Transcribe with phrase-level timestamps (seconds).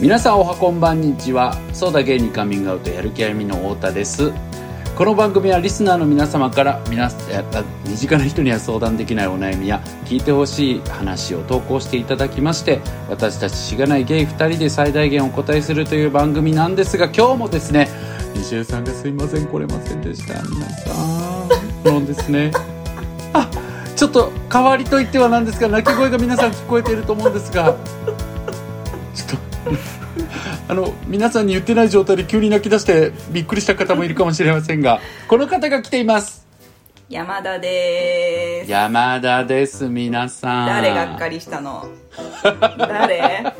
[0.00, 1.52] 皆さんおはこんばんにちは。
[1.74, 4.32] ソーダゲイにカミングアウトやる気ありみの太田です。
[4.96, 7.44] この番組はリスナーの皆様から皆や
[7.86, 12.80] 身近な人には相談できないお悩みや聞いてほしい話を投稿していただきまして
[13.10, 17.88] 私たちしがないゲイ2人で最大限お答えするという番組なんですが今日もですね
[18.34, 20.42] 西江さんがすいません来れませんでした。
[20.42, 22.52] 皆さんのですね。
[23.34, 23.50] あ
[23.96, 27.76] ちょっと代わりと言ってはなんですが泣き声が皆さん聞こえていると思うんですが。
[29.14, 29.99] ちょっと
[30.70, 36.46] あの皆さんに言ってない状態で急に泣き出してびっくりした方もいるかもしれませんが この方が来ています。
[37.08, 38.70] 山田です。
[38.70, 40.66] 山田です皆さん。
[40.68, 41.88] 誰がっかりしたの？
[42.78, 43.52] 誰？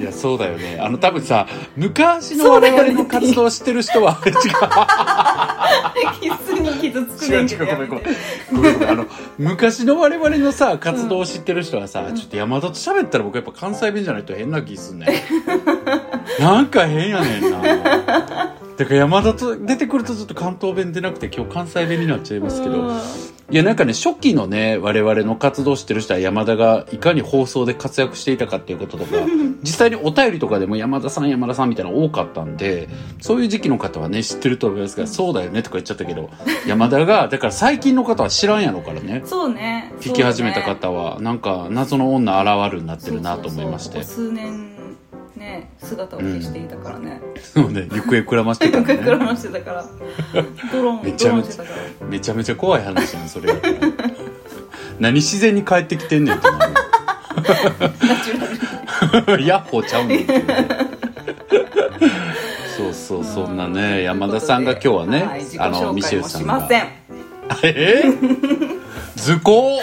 [0.00, 0.78] いやそうだよね。
[0.80, 4.20] あの多分さ昔の我々の活動を知ってる人は、
[6.20, 8.04] キスに傷つく違う違うごめんごめん。
[8.52, 8.90] ごめんごめん。
[8.90, 9.06] あの
[9.38, 16.42] 昔の我々のさ活動を知ってる人はさ、ちょっと山田と喋ったら僕やっぱ関西弁じゃないと変な気すんねん。
[16.42, 22.90] なんか変やねんなだから山田と出てくるとちょっと関東弁出なくて今日関西弁になっちゃいますけど。
[23.48, 29.12] いやなんかね初期のね我々の活動してる人は山田がいかに放送で活躍していたかっていうこととか
[29.62, 32.88] 実際にお便りとかでも山田さん山田さんみたいなの多かったんで
[33.20, 36.28] そういう時期の方はね知ってると思いますがそうだよねとか言っちゃったけど
[36.66, 39.92] 山田がだから最近の方は知らんやろからねそうね。
[40.00, 44.02] 聞き始めた方はなんか謎の女現るになってるなと思いまして。
[44.02, 44.75] そうそうそうここ数年
[45.36, 49.84] ね姿を消していたからね、そうね行方くらましてたよんでねく膨らましてたから。
[50.72, 51.64] ドロンめちゃめちゃ
[52.08, 53.78] めちゃめちゃ怖い話ねそれやったら
[54.98, 56.46] 何自然に帰ってきてんねんって
[59.44, 60.26] ヤッホーちゃうねん
[62.76, 66.68] そうそうそんなね山田さんが今日はね、はい、あのミシェルさんが。
[67.62, 68.02] え？
[68.04, 68.80] ー、
[69.14, 69.78] 図工？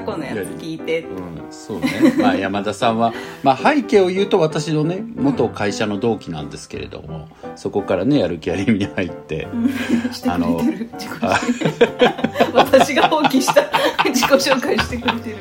[0.00, 1.00] 過去のやつ聞いて。
[1.00, 9.48] うん、そうね、まあ、山田さんは、まあ、背景を言うと私のね元会社の同期なんですけれどもそこからねやる気ありみに入って、
[10.12, 10.90] してくれてる。
[10.98, 12.18] 自己紹介。
[12.54, 13.62] 私が放棄した。
[14.04, 15.36] 自己紹介してくれてる。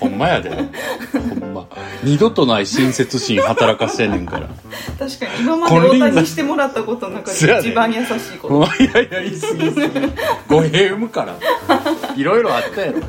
[0.00, 0.50] ほんまやで。
[0.50, 1.66] ほんま。
[2.02, 4.48] 二度とない親切心働かせんねんから。
[4.98, 5.40] 確かに。
[5.40, 8.82] 今まで太田にしてもらったことの中でで一番優しいこと。
[8.82, 10.12] いやいや言い過ぎ言い過ぎ
[10.48, 11.36] 語弊生むから
[12.16, 13.00] いろいろあったやろ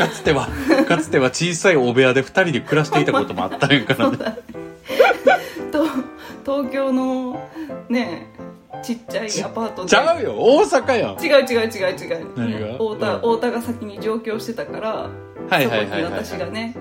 [0.00, 0.48] かつては
[0.88, 4.16] かつては小さいお部屋で二人で暮らしていたこともあったんやからね。
[5.70, 5.84] と
[6.44, 7.48] 東京の
[7.88, 8.26] ね
[8.82, 9.88] ちっちゃいアパートで。
[9.88, 10.34] ちゃうよ。
[10.38, 11.22] 大阪やん。
[11.22, 12.32] 違う違う違う違う。
[12.36, 12.72] 何が？
[12.72, 13.20] 太田うん。
[13.20, 15.10] 太田が先に上京してたから
[15.50, 16.74] はいはいはい私がね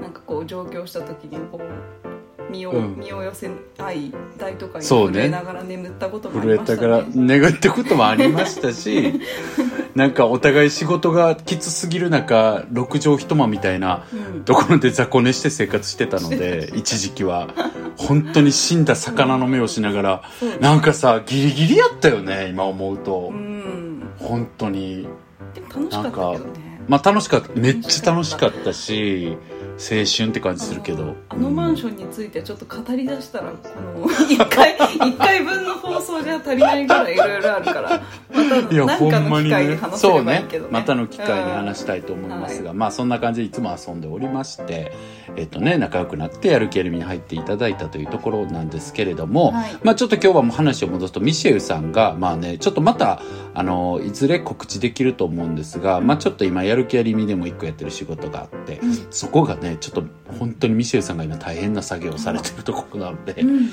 [0.00, 2.96] なんかこう上京した時にこう身を,、うん。
[2.98, 9.20] 身を寄せ合い大都会にそうね震えながら眠ったこともあ震えりましたたから ね願ってこともありましたし
[9.94, 14.44] なんかお互い仕事がきつすぎる中六畳一間みたいなうん。
[14.44, 17.48] ところで雑魚寝して生活してたので一時期は。
[17.96, 20.58] 本当に死んだ魚の目をしながらそう。
[20.58, 23.30] なんかさギリギリやったよね今思うと。
[23.32, 24.02] うん。
[24.18, 25.08] 本当に。
[25.54, 26.80] でも楽しかったね。
[26.88, 29.36] まあ楽しかっためっちゃ楽しかったし
[29.80, 31.16] 青春って感じするけど。
[31.30, 40.70] あのマンションについてちょっと語り出したらこの 1回一回分の放送じゃ足りないぐらいいろいろあるからまた何かの機会で話せそうねればいいけどね。
[40.70, 44.92] またの機会に話したいと思いますが、まあそんな感じでいつも遊んでおりまして
[45.36, 49.78] えっとね仲良くなってやる気あるみに入っていただいたというところなんですけれども、はい。
[49.82, 59.06] まあちょっと今日はもう話を戻すとミシェルさんがまあねちょっとまたあのいずれ告知できると思うんですが、まあちょっと今やる気ありみでも一個やってる仕事があって、うん。
[59.10, 60.04] そこがねちょっと
[60.38, 63.70] 本当にミシェルさんが今大変な作業をされてるところなので、うん。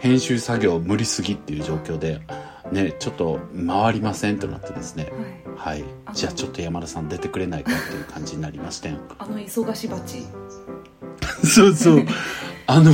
[0.00, 2.20] 編集作業無理すぎっていう状況で
[2.72, 5.10] ねちょっと回りませんとなってですね。
[5.56, 5.82] はい。
[5.82, 6.14] はい。
[6.14, 10.22] じゃあちょっと山田さん出てくれないかっていう感じになりましてあの忙し鉢
[11.44, 12.04] そうそう
[12.66, 12.92] あの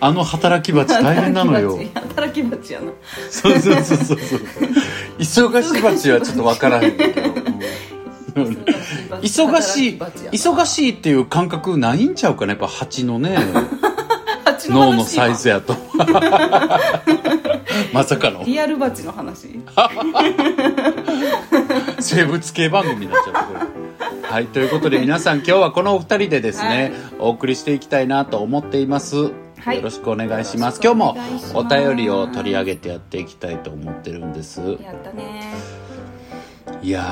[0.00, 1.78] あの働き蜂大変なのよ。
[1.94, 2.92] 働き鉢やな。
[3.30, 4.18] そうそうそうそうそう。
[5.18, 7.32] 忙し蜂はちょっと分からへんけど、うん。
[9.20, 13.36] 忙しい忙しいっていう感覚ないんちゃうかなやっぱ蜂のね。
[14.44, 15.76] 鉢脳のサイ話ズやと。
[17.92, 18.42] まさかの。
[18.44, 19.48] リアル鉢の話。
[22.00, 23.60] 生物系番組になっちゃうこれ
[24.30, 29.78] はいということで皆さん今日はこのお二人でですね、お送りしていきたいなと思っています、はい。
[29.78, 30.76] よろしくお願いします。
[30.76, 31.16] よ今日
[31.52, 34.60] もお便りを取り上げてやっていきたいと思ってるんです。
[34.60, 35.52] やったね。
[36.80, 37.04] いやー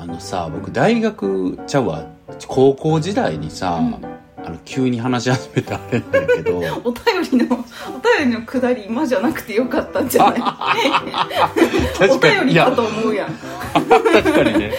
[0.00, 2.06] あのさ僕大学ちゃうわ。
[2.46, 4.17] 高校時代にさ、うん
[4.48, 6.58] あの急に話し始めたあれなんだけど。
[6.84, 7.58] お便りのお
[8.18, 10.40] 便りのくだり今じゃなくてよかったんじゃない？
[12.10, 12.52] お確かに。
[12.52, 13.28] いや便りかと思うやん。
[13.34, 14.72] 確かにね。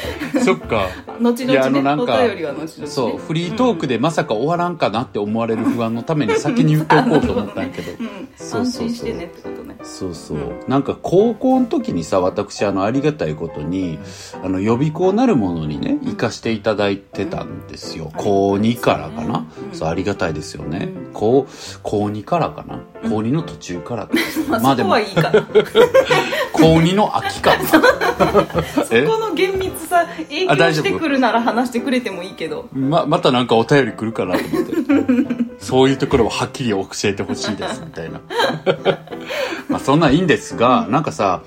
[0.44, 0.88] そっか。
[1.21, 2.88] 後々ねおのなんか便りは後々ね。
[2.88, 7.92] そうフリートークでまさか終わらんかなって思われる不安のために先に言っておこうと思ったんやけど。
[8.00, 8.27] うん。
[8.36, 8.88] そうそうそう。
[8.88, 9.75] 安心してねってことね。
[9.83, 13.98] そうそう、なんか高校の時にさ私あのありがたいことに
[14.44, 21.13] あの予備校なるものにね行かしていただいてたんですよ、高2からかな、うんそうありがたいですよね、うん。
[21.13, 21.47] 高
[21.83, 22.79] 高2からかな。
[23.03, 24.11] 高2の途中からだ
[24.50, 25.31] まあ、まあでもいいかな。
[26.53, 27.65] 高2の秋かな。
[28.85, 29.06] そえ？
[29.06, 32.67] この厳密さ影響してくるなら話してくれてもいいけど。
[32.73, 34.75] ままたなんかお便り来るかなと思って。
[35.59, 38.21] そういうところをはっきり教えてほしいですみたいな。
[39.67, 41.41] まあそんなんいいんですが、なんかさ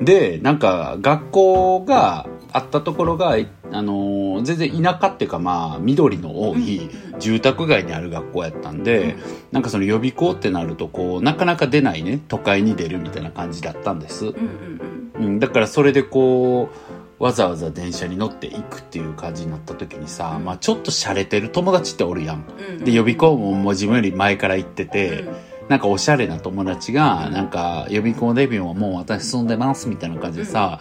[0.00, 3.36] でなんか学校があったところが、
[3.72, 9.16] あのー全然田舎っていうかまあ緑の多い住宅街にある学校やったんで、
[9.52, 14.30] なんかその予備校ってなるとこうなかなか出ないね都会に出るみたいな感じだったんです、う
[15.20, 16.68] んだからそれでこ
[17.18, 20.44] うわざわざ電車に乗っていくっていう感じになった時にさ、うん。
[20.44, 22.44] まあ、ちょっと洒落てる友達っておるやん。
[22.84, 30.80] で予備校ももう自分より前から行ってて、うんなんかおしゃれな友達が、うんなんか予備校デビューはもう私住んでますみたいな感じでさ、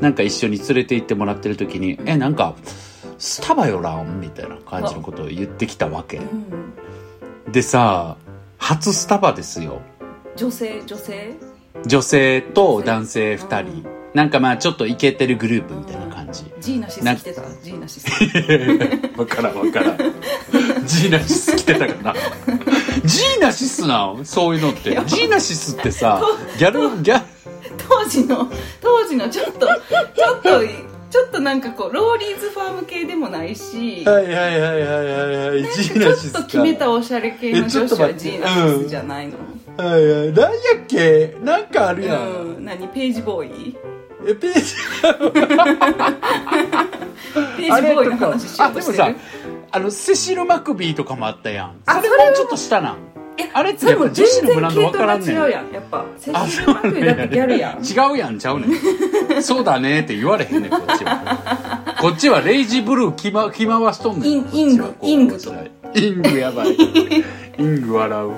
[0.00, 2.54] なんか一緒に連れて行ってもらってる時に、え、なんか、
[3.18, 6.18] スタバよらんみたいな感じのことを言ってきたわけ。
[6.18, 6.74] うん
[7.52, 8.16] でさ、
[8.58, 9.80] 初スタバですよ。
[10.34, 11.36] 女性女性？
[11.86, 13.86] 女性と男性二人。
[14.12, 16.06] なんかまあちょっとイケてるグループみたいな
[16.64, 17.42] ジーナシス来てた。
[17.62, 18.06] ジーナシス。
[19.20, 19.98] わからんわからん。
[20.86, 22.14] ジーナシス来てたかな。
[23.04, 24.24] ジーナシスなん？
[24.24, 24.90] そういうのって。
[25.06, 26.22] ジーナシスってさ、
[26.58, 27.24] ギャル、ギャル、
[27.86, 28.50] 当時の
[28.80, 30.64] 当時のちょっとちょっと
[31.10, 36.38] ちょっとなんかこうローリーズファーム系でもないしはいはいはいはいはいはい、ジーちょっナシスか。
[36.40, 39.34] と決めたおしゃれ系の女子はジーナシスじゃないの。
[39.76, 40.32] はいはい。
[40.32, 41.36] なんやっけ？
[41.42, 42.18] なんかあるやん。
[42.18, 42.64] うん。
[42.64, 42.88] 何？
[42.88, 43.76] ページボーイ
[44.26, 49.16] え、ページ、ページボーイの話しよあ、でもさうとしてる、
[49.72, 51.76] あの、セシル・マクビーとかもあったやん。
[51.86, 52.92] あそれそれはもうちょっと下な。
[52.92, 52.96] ん。
[53.36, 55.26] えあれってそれもやっぱ女子のブランドわからんねん。
[55.26, 55.72] 系統が違うやん。
[55.72, 58.66] やっぱセあシル・マクビーだってギャルやん違うやんちゃうね
[59.38, 59.42] ん。
[59.42, 61.96] そうだねって言われへんねんこっちは。
[62.00, 64.30] こっちはレイジブルー着ま着回しとんねん。
[64.30, 65.54] インこっちはイングと。
[65.94, 66.76] イングやばい
[67.58, 68.30] イング笑う。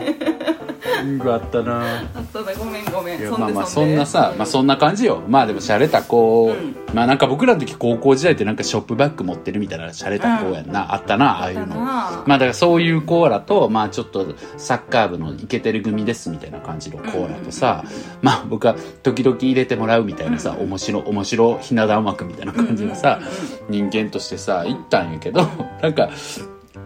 [1.04, 2.00] イングあったな。
[2.00, 3.18] あったねごめんごめん。
[3.18, 3.94] そんでまあまあそで。
[3.94, 5.22] んなさ、まあそんな感じよ。
[5.28, 6.76] まあでも洒落た子、うん。
[6.94, 11.76] まあなんか僕らの時高校時代ってなんかショップバッグ持ってるみたいな洒落た子やんな、あったなああいうの。
[11.76, 17.84] まあだからそういうコーラと、まあちょっとサッカー部のイケてる組ですみたいな感じのコーラとさ、
[18.22, 23.20] まあ僕は時々入れてもらうみたいなさ、面白、面白ひな壇枠みたいな感じのさ、
[23.68, 25.42] 人間としてさ、行ったんやけど、
[25.82, 26.10] なんか、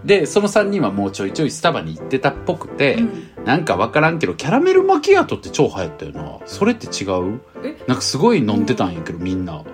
[0.04, 6.38] で、その3人はもうちょいちょいスタバに行ってたっぽくて、うんなんかわからんけど、キャラメルマキアートって超流行ったよな。
[6.44, 7.40] それって違う？
[7.64, 7.74] え？
[7.86, 9.64] なんかすごい飲んでたんやけど、みんな。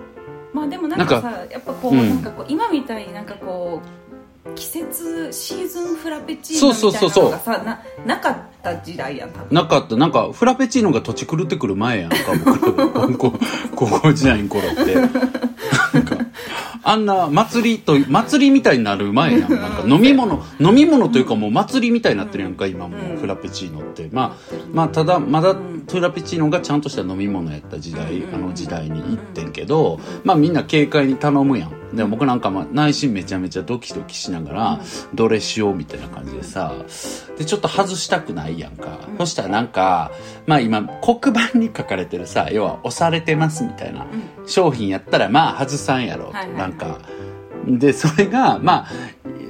[0.53, 3.81] まあでもなんかさやっぱこう、うんなんかこう今みたいになんかこ
[4.45, 9.97] う季節シーズンフラペチーノみたいなのがさななかった時代やんなかった。
[9.97, 12.17] なんか、フラペチーノが土地狂ってくる前やんか、
[13.09, 13.37] 僕
[13.75, 14.95] 高校時代の頃って。
[16.87, 19.51] あんな祭りと、祭りみたいになる前やん。
[19.51, 24.07] なんか飲み物、飲み物というかもう祭りみたいになってるやんか、今もうフラペチーノって。
[24.13, 25.53] まあ、まあ、ただ、まだ
[25.89, 31.71] フラペチーノがちゃんとした飲み物やった時代、うんあの時代に行ってんけど、まあみんな軽快に頼むやん。
[31.93, 34.81] で僕なんかまあ内心めちゃめちゃドキドキしながら、
[35.13, 36.73] どれしようみたいな感じでさ、
[37.37, 38.99] で、ちょっと外したくないやんか。
[39.17, 40.11] そしたらなんか、
[40.45, 44.05] まあ今、黒板に書かれてるさ、要は押されてますみたいな
[44.45, 46.99] 商品やったら、まあ外さんやろ、なんか。
[47.67, 48.91] で、それが、まあ、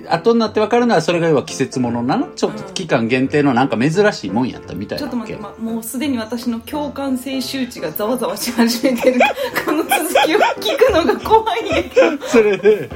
[0.09, 2.03] 後になって分かるのはそれが要は季節もの？
[2.03, 9.19] なのちょっと期間限定のなんか珍しいもんやったみたいなちょっと待って、ま、もうすでに私の共感性周知がざわざわし始めてる
[9.65, 9.91] この続
[10.25, 12.17] きを聞くのが怖いんやけど。
[12.27, 12.89] それで、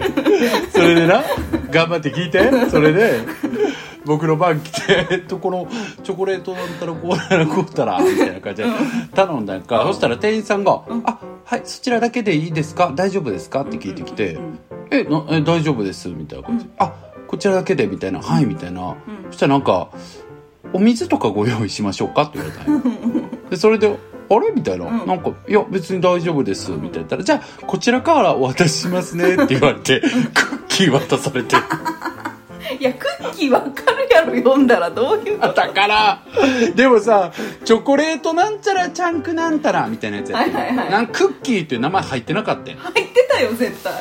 [0.72, 1.24] それでな、
[1.70, 2.70] 頑張って聞いて。
[2.70, 3.20] それで、
[4.06, 5.68] 僕の番来て、えっと、この
[6.04, 8.70] チョコレートなんたらこうならこうたら、みたいな感じで。
[9.14, 9.66] 頼んだんやん。
[9.66, 9.84] か。
[9.86, 12.92] そしたら店員さんが、あ、はい、そちらだけでいいですか？
[12.96, 13.62] 大丈夫ですか？
[13.62, 14.38] って聞いてきて、
[14.92, 16.66] え、なえ大丈夫ですみたいな感じ。
[16.66, 16.72] で。
[16.78, 16.94] あ、
[17.28, 18.96] こちらだけでみたいな、はい、みたいな。
[19.28, 19.90] そしたらなんか、
[20.74, 22.24] お水とかご用意しましょうか？
[22.24, 22.82] って言われたんや。
[23.50, 23.88] で、それで、
[24.30, 24.52] あれ？
[24.54, 25.08] みたいな、うん。
[25.08, 26.72] なんか、いや、別に大丈夫です。
[26.72, 26.92] みたいな。
[26.92, 29.36] 言ったら、じゃあ、こちらからお渡ししますね。
[29.36, 31.56] って言われて、クッキー渡されて。
[32.80, 35.54] いやクッキーわかるやろ読んだらどういうこと？
[35.56, 36.24] だから、
[36.74, 37.34] でもさ、
[37.66, 40.90] チョコレートなんちゃらチャンクなんたらみたいなやつやって、はいはいはい。
[40.92, 42.76] なんクッキーっていう名前入ってなかったん。
[42.76, 43.94] 入ってたよ絶対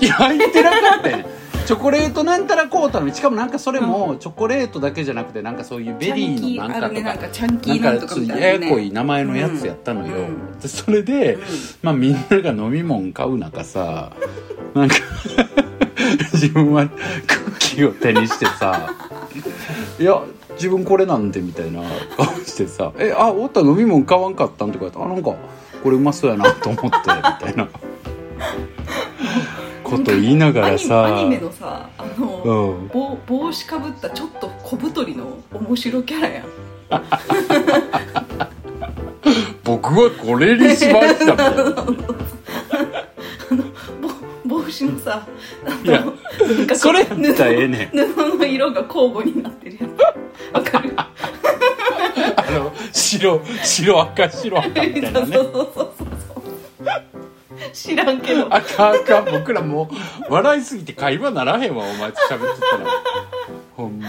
[0.00, 1.28] いや、入ってなかったんチ
[1.68, 10.68] チョコレートなんたらコートのしかもなんかそれもチョコレートだけじゃなくてなんかそういうベリーのなんかとかなんかチャンキーとかややこい名前のやつやったのよ、うん。
[10.68, 11.36] それで、
[11.82, 14.12] まあみんなが飲み物買う中さ
[14.72, 14.94] なんか
[16.32, 18.94] 自分はクッキーを手にしてさ
[20.00, 20.22] 「いや
[20.54, 21.82] 自分これなんで」みたいな
[22.16, 25.34] 顔してさ「えあおった飲み物買わんかったん?」とか言って「あなんか
[25.82, 27.68] これうまそうやなと思って」みたいな
[29.90, 32.52] こと言いながらさアニメのさあの、う
[32.84, 32.88] ん。
[32.88, 36.44] 帽帽子かぶったちょっと小太りの面白キャラやん。
[39.64, 41.36] 僕はこれにしました
[44.46, 45.26] 帽子のさ
[45.64, 45.78] なん
[46.66, 47.16] かそれ布
[48.38, 49.90] の色が交互になってるやつ
[50.54, 50.92] わかる？
[50.96, 51.10] あ
[52.50, 55.26] の白白赤白赤みたいなね。
[55.26, 56.07] そうそうそうそう
[57.72, 58.54] 知らんけど。
[58.54, 59.90] あかんあかん僕らも
[60.28, 62.86] う笑いすぎて会話ならへんわお前と喋ってたら。
[63.76, 64.08] ほんま。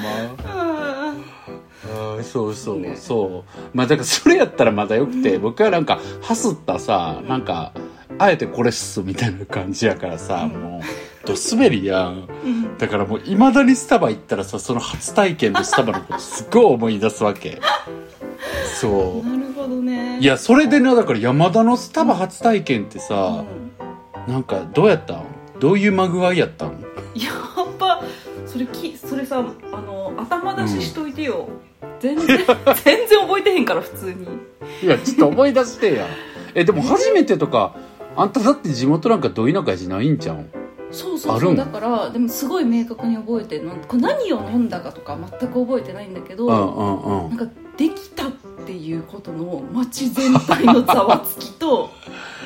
[0.60, 2.96] あそうそう、ね。
[2.96, 3.60] そう。
[3.74, 7.74] まあだからそれやったらまだよくて、僕はなんかハスったさなんか
[8.18, 12.28] あえてこれっすみたいな感じやからさ、もうど滑りやん。
[12.46, 12.78] ん。
[12.78, 17.62] だからもういまだにスタバ行ったらさその初体験のスタバのことすっごい思い出すわけ
[18.70, 20.18] そなるほどね。
[20.20, 24.32] ういやそれでねだから山田のスタバ初体験ってうさ、ん。
[24.32, 25.16] なんかどうやった？
[25.16, 25.24] ん
[25.60, 26.70] どういうまぐわいやったん？
[27.16, 28.02] やっぱ
[28.46, 31.48] それきそれさあの頭出ししといてよ、
[32.00, 32.28] 全然
[32.84, 34.28] 全然覚えてへんから普通に。
[34.84, 36.06] いやちょっと思い出してや。
[36.56, 37.76] えでも初めてとか
[38.16, 40.48] あんただって地元なんかど田舎じゃないんじゃん
[40.92, 41.54] そうそうそう。
[41.54, 41.56] ん？
[41.56, 46.82] だからでもすごい明確に覚えてるのこれ何を飲んだかとか全く覚えてないんだけど、うんう
[47.16, 47.30] んうん。
[47.30, 48.32] なんかできたっ
[48.72, 51.90] ていうことの街全体のざわつきと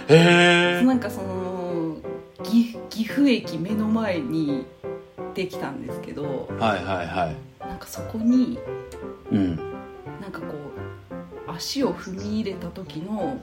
[0.07, 1.97] へえなんかその
[2.43, 4.65] 岐岐阜駅目の前に
[5.33, 7.35] できたんですけどはいはいはい。
[7.67, 8.57] なんかそこに
[9.31, 9.55] うん。
[10.21, 10.45] なんかこ
[11.47, 13.41] う足を踏み入れた時の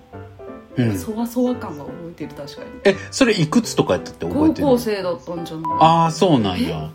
[0.77, 0.99] うん。
[0.99, 2.71] そわそわ感は覚えてる確かに。
[2.85, 5.65] えそれいくつとかやったって覚え高てる校生だったんじゃない？
[5.81, 6.79] ああそうなんや。
[6.79, 6.91] 大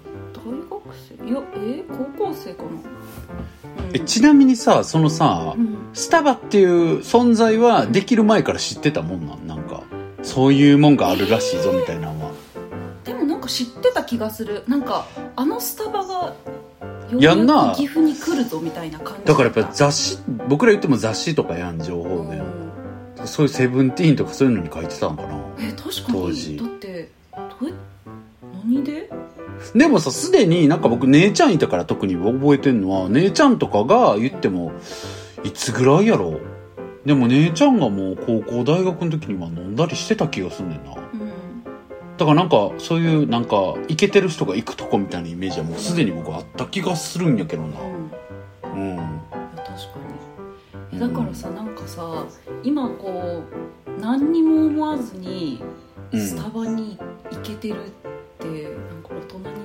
[0.51, 0.81] 学
[1.17, 1.27] 生？
[1.27, 3.95] いやえ高校生かな、うん。
[3.95, 5.77] えちなみにさそのさ、うん。
[5.93, 9.47] スタバっていう存在はできる前から知ってたもんなん？
[9.47, 9.83] なんか
[10.23, 12.31] そういうもんがあるらしいぞみたいなのは。
[13.03, 14.63] でもなんか知ってた気がする。
[14.67, 16.35] なんかあのスタバが
[17.19, 17.67] やんな。
[17.67, 23.27] やく岐阜に来るぞみたいな感じだからやっぱ雑誌僕ら言っても雑誌とかやん情報で、うん。
[23.27, 25.39] そういうセブンティーンとかそういうのに書いてたのかな？
[25.59, 26.53] え確か当時。
[26.53, 27.75] にだってどうや
[28.63, 29.09] 何で？
[29.75, 34.71] でもさすでになんか僕姉ちゃんいたから特に覚えてんのは姉ちゃんとかが言っても
[35.43, 36.39] いつぐらいやろ？
[37.05, 40.93] でも姉ちゃんがもう高校大学の時には飲んだりしてた気がすんねんな。
[40.95, 41.63] うん。
[42.17, 47.79] だからなんかそういうなんかイケてる人が行くとこみたいなイメージはもうすでに僕あった気がするんやけどな。
[48.73, 48.79] うん。
[48.79, 48.95] いうん。
[48.95, 49.03] や
[49.57, 49.73] 確か
[50.91, 50.97] に。
[50.97, 52.25] えだからさなんかさ
[52.63, 55.61] 今こう何にも思わずに
[56.13, 56.19] うん。
[56.19, 56.97] スタバに
[57.29, 57.89] 行けてるっ
[58.39, 59.64] てなんか大人に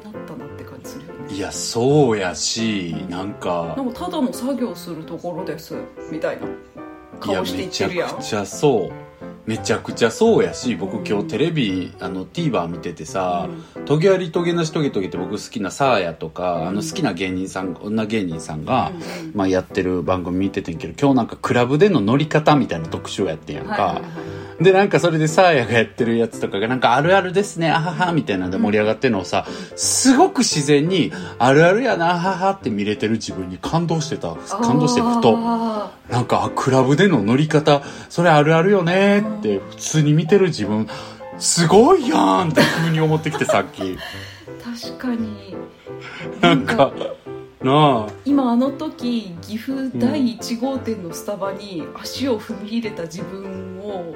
[1.41, 5.77] やそうやしなんかなんかただの作業するところです
[6.11, 6.47] みたいな。
[7.21, 8.23] 顔してめちゃ言ってるやん。
[8.23, 9.11] くちゃそう。
[9.47, 16.69] めちゃくちゃそうやし僕今日テレビあの TVer 見ててさうん「トゲありトゲなしトゲトゲ」って僕好きなサーヤとか、うん。
[16.69, 18.97] あの好きな芸人さん女芸人さんが、うん。
[18.97, 35.35] うんまあ、やってる番組見ててんけど今日なんかクラブでの乗り方みたいな特集やってんやんか、はいはいはいでなんかそれでサーヤがやってるやつとかがなんかあるあるですねあははみたいなんで盛り上がってるのをさすごく自然にあるあるやなあははって見れてる自分に感動してた感動してふと。
[35.39, 40.89] あなんかあクラブでの乗り方それあるあるよねって普通に見てる自分
[41.39, 43.83] すごいやんって風に思ってきてさっき。
[43.83, 43.99] ー
[44.63, 45.57] 確かに。
[46.43, 46.93] なんか
[47.63, 48.13] なあ。
[48.25, 54.15] 今あの時岐阜第1号店のスタバに足を踏み入れた自分を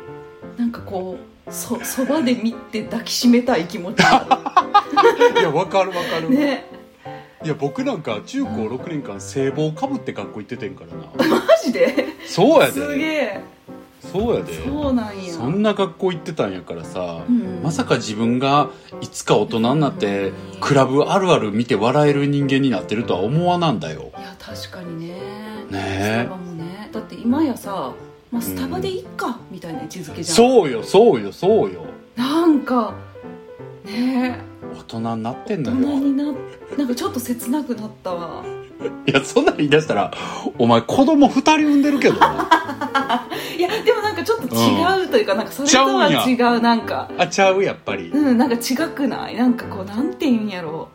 [0.56, 4.26] なんかこうそそばで見て抱きしめたい気持ちにな
[5.40, 6.64] いやわかるわかる、るね。
[7.44, 10.84] いや僕なんか中高6年間制帽かぶって学校行っててんか
[11.18, 11.36] らな。
[11.40, 12.06] マジで？
[12.26, 13.40] そうやすげでえ。
[14.00, 14.64] そうやで。
[14.64, 15.32] そうなんや。
[15.32, 18.70] そんな学校行ってたんやからさ、うんまさか自分が
[19.02, 24.10] いつか大人になってクラブあるある見て笑える人間になってるとは思わなんだよ。
[24.18, 25.14] いや確かにね。
[25.14, 25.18] ね。
[25.74, 26.88] えね。
[26.92, 27.92] だって今やさ、
[28.34, 30.36] まあ、スタバでいっか、みたいな位置づけじゃん。
[30.36, 31.84] そうよそうよそうよ。
[32.16, 32.92] なんか
[33.84, 34.40] ね
[34.74, 36.24] 大人になってんえ大だよ人にな
[36.76, 38.44] なんかちょっと切なくなったわ。
[39.06, 40.12] いやそんなの言い出したら
[40.58, 42.48] お前子供二人産んでるけどな。
[43.56, 47.08] いやでもなんかちょっと違うというか、なんかそれとは違うなんか。
[47.16, 48.08] あちゃうやっぱり。
[48.12, 49.36] うんなんか違くない？
[49.36, 50.88] なんかこうなんて言うんやろ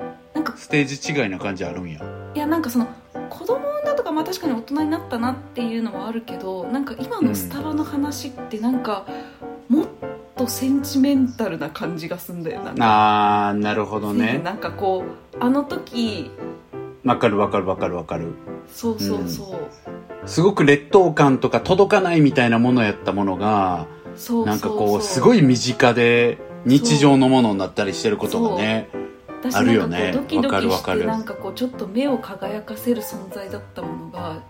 [0.00, 0.04] う。
[0.34, 2.00] なんかステージ違いな感じあるんや。
[2.34, 2.86] いやなんかその
[3.28, 3.58] 子供
[4.02, 9.06] とかまあ確かに大人になったなっていうのはあるけどなんか今のスタバの話ってなんか
[9.68, 9.86] もっ
[10.36, 13.50] とセンチメンタルな感じがすんだよな。
[13.50, 14.40] あーなるほどね。
[14.42, 15.04] なんかこ
[15.34, 16.32] うあの時
[17.04, 18.32] わかるわかるわかるわかる。
[18.66, 19.56] そうそうそ
[20.24, 24.46] う、すごく劣等感とか届かないみたいなものやったものがそうそうそう。
[24.46, 28.88] なんかこうすごい身近で日常のものになったりしてることがね。
[28.92, 29.01] 私あ
[29.50, 34.42] るよねなんかこうドキドキしてなんかこうちょっと目を輝かせる存在だったものが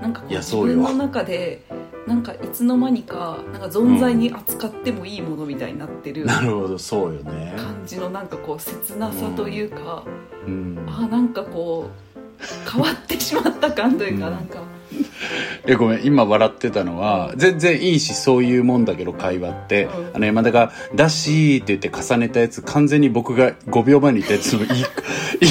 [0.00, 1.62] なんかこう自分の中で
[2.06, 7.54] なんかいつの間にかなんか存在に扱ってもいいものみたいになってるなるほどそうよね。
[7.56, 10.04] 感じのなんかこう切なさというか、
[10.46, 10.86] うん。
[10.88, 14.34] あなんかこう変わってしまった感というか、うん。
[14.34, 14.62] なんか
[15.66, 20.10] えごめん今笑ってたのは全然いいしそういうもんだけど会話って、うん。
[20.14, 24.84] あの山田が「だし」って言って重ねたやつ完全に僕が5秒前に言ったやつの言い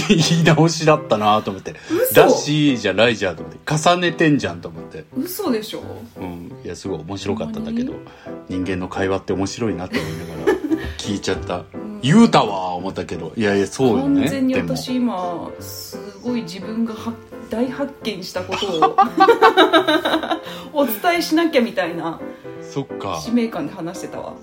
[0.09, 2.13] 言 い直しだったなと思って「嘘。
[2.13, 3.59] だし」じゃないじゃんと思って。
[3.89, 5.05] 重ねてんじゃんと思って。
[5.17, 5.81] 嘘でしょ？
[6.19, 6.51] うん。
[6.65, 7.93] いやすごい面白かったんだけど
[8.49, 10.57] 人間の会話って面白いなって思いながら
[10.97, 11.57] 聞いちゃった。
[11.57, 11.63] うん
[12.01, 13.33] 言うたわ思ったけど。
[13.35, 14.21] いやいやそうよね。
[14.21, 17.13] 完全に私今すごい自分がは
[17.49, 18.95] 大発見したことを
[20.81, 22.19] お伝えしなきゃみたいな
[22.61, 23.19] そっか。
[23.23, 24.33] 使命感で話してたわ。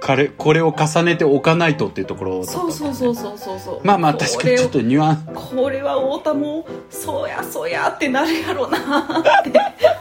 [0.00, 3.80] 彼これを重ねておかないとっていうところだったんだそうねそうそうそうそうそう。
[3.84, 5.54] まあまあ確かにちょっとニュアンス。
[5.56, 9.52] これは太田もそうやそうやってなるやろなって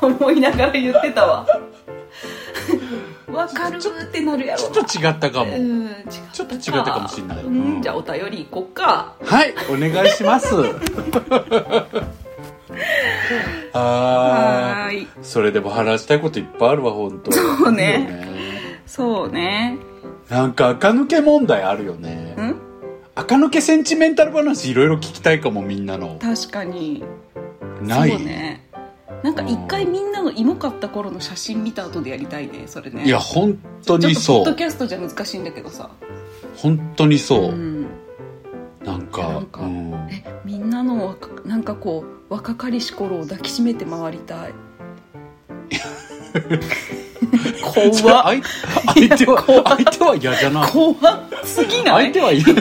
[0.02, 1.46] 思いながら言ってたわ
[3.32, 3.78] わかる。
[3.78, 5.90] ってなるやろちょっと違ったかも、うん
[6.32, 7.08] ちょっと違ったかも。
[7.08, 9.16] しれないうんうんじゃあお便り行こっか。
[9.24, 10.48] はいお願いします。
[13.74, 17.32] あーーいそれでも話したいこといっぱいあるわ本当。
[17.32, 18.28] そうね。
[18.86, 19.78] そうね。
[20.30, 22.36] なんか垢抜け問題あるよね。
[22.38, 22.56] ん？
[23.16, 26.18] 垢抜けセンチメンタル話いろいろ聞きたいかもみんなの。
[26.22, 27.04] 確かに。
[27.82, 28.18] ない？
[28.24, 28.67] ね
[29.24, 33.06] なんか一回みんなの芋買った頃の写真見た後でやりたいねそれね。
[33.06, 34.42] いや本当にそう。
[34.44, 35.90] ッドキャストじゃ難しいんだけどさ。
[36.56, 37.88] 本当にそう、ん。
[38.84, 44.54] なんかなんかうん、えみんなの若なんかこう若かりし頃を抱きしめて回りたい。
[47.62, 47.94] 怖っ。
[47.94, 48.42] 相
[49.08, 50.72] 相手は相手は嫌じゃない。
[50.72, 50.94] 怖
[51.44, 52.14] すぎない？
[52.14, 52.46] 相手は嫌。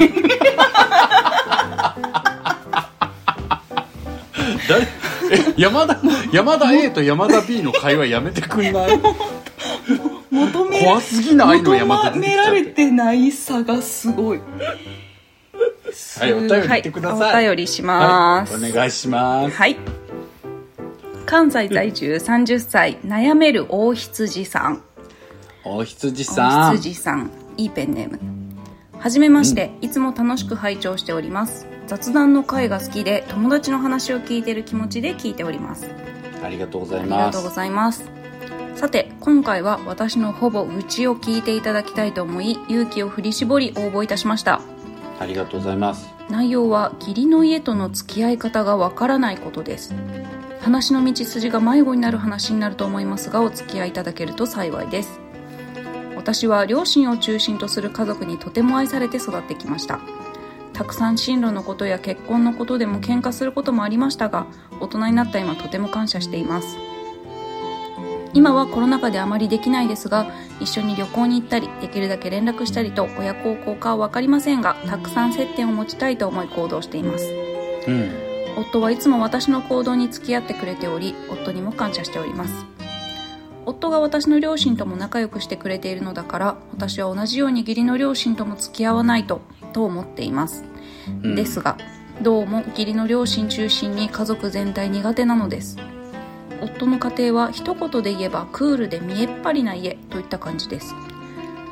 [4.69, 4.87] 誰え
[5.57, 5.99] 山田
[6.33, 9.01] 山田 A と山田 B の会話やめてくんない？
[10.31, 11.63] 求め怖すぎない？
[11.63, 14.41] の山田められてないさがすごい
[16.19, 19.77] はいお便り言ってくださいはい、お便りします、はい、お願いしますはい。
[21.25, 24.83] 関西在住30歳、悩める大羊さん。
[25.65, 27.31] お羊さ大ん羊さん。
[27.57, 28.21] いいペンネーム。
[29.01, 31.67] はじめまして、いつも楽しく拝聴しております。
[31.87, 35.89] 雑談の会が好きで、友達の話を聞いている気持ちで聞いております。
[36.43, 38.11] ありがとうございありがとうごますざいます。
[38.75, 44.61] さて、今回は私のほぼ愚痴を聞いていただきたいと思い、勇気を振り絞り応募いたしました。
[45.19, 49.95] ありがとうございます内容は義理の家との付き合い方がわからないことです
[50.61, 55.21] 話の道筋が迷子になる話になると思いますがお付き合いいただけると幸いです
[56.17, 60.01] 私は両親を中心とする家族にとても愛されて育ってきました
[60.77, 64.47] たくさん進路のことや結婚のことでも喧嘩することもありましたが
[64.79, 66.77] 大人になった今とても感謝しています。
[68.35, 70.27] 今はコロナ禍であまりできないですが
[70.61, 77.25] 一緒に旅行に行ったりできるだけ連絡したりと親孝行かは分かりませんがたくさん接点を持ちたいと思い行動しています。
[77.89, 78.11] うん。
[78.59, 82.67] 夫はいつも私の行動に付き合ってくれており夫にも感謝しております。
[83.65, 89.41] 夫が私の両親とも仲良くしてくれているのだから私は同じように義理の両親とも付き合わないと
[89.77, 90.65] と思っています、
[91.23, 91.35] うん。
[91.35, 91.77] ですが
[92.23, 95.77] どうも義理の両親中心に家族全体苦手なのです。
[96.63, 100.95] 夫の家庭は一言で言えばクールで見えっ張りな家といった感じです。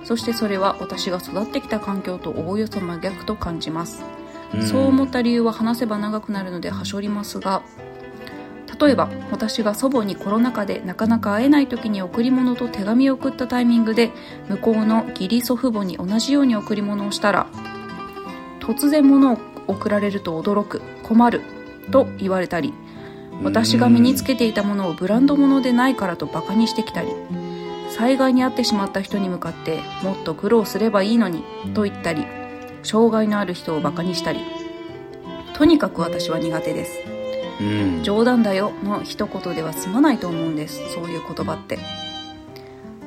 [0.04, 4.04] そしてそれは私が育ってきた環境とおおよそ真逆と感じます。
[4.60, 7.62] そう思った理由は話せば長くなるのではしょりますが
[8.80, 14.10] 例えば私が祖母にコロナ禍でなかなか会えない時に贈り物と手紙を送ったタイミングで
[14.48, 17.46] 向こうの義理祖父母に同じように贈り物をしたら
[18.66, 21.42] 突然物を贈られると驚く困る
[21.90, 22.72] と言われたり
[23.42, 27.08] 私が身につけていたものをブランド物でないからとバカにしてきたり
[27.90, 32.26] 災害に遭ってしまった人に向かってもっと苦労すればいいのにと言ったり
[32.82, 34.40] 障害のある人をバカにしたり。
[35.54, 36.98] とにかく私は苦手です。
[37.60, 37.64] う
[38.00, 38.02] ん。
[38.02, 40.80] 冗談だよの一言では済まないと思うんです。
[40.92, 41.78] そういう言葉って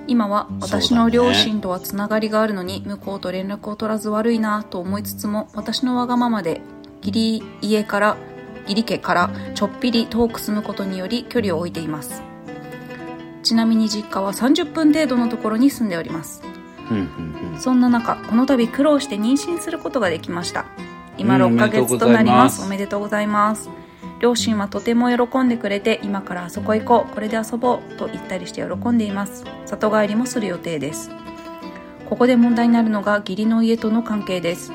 [0.07, 6.61] 今は私の両親とはつながりがあるのに、向こうと連絡を取らず悪いなと思いつつも私のわがままで
[7.03, 8.17] 義理家から
[8.63, 12.23] 義理家からちょっぴり遠く住むことにより距離を置いています。
[13.43, 16.41] ちなみに実家は30分程度のところに住んでおります。
[17.59, 20.65] そんな中この度苦労して妊娠することができました。
[21.17, 22.61] 今うん6ヶ月となります。
[22.61, 23.69] おおめでとうございます
[24.19, 29.43] 両親はとても喜んでくれて今からあそこ行こうこれで遊ぼうと言ったりして喜んでいます。
[29.65, 31.11] 里帰りもする予定です。
[32.09, 34.71] ここで問題になるのが義理の家との関係です。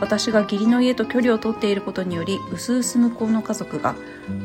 [0.00, 3.96] 私が義理の家と距離を取っていることによりうすうす向こうの家族が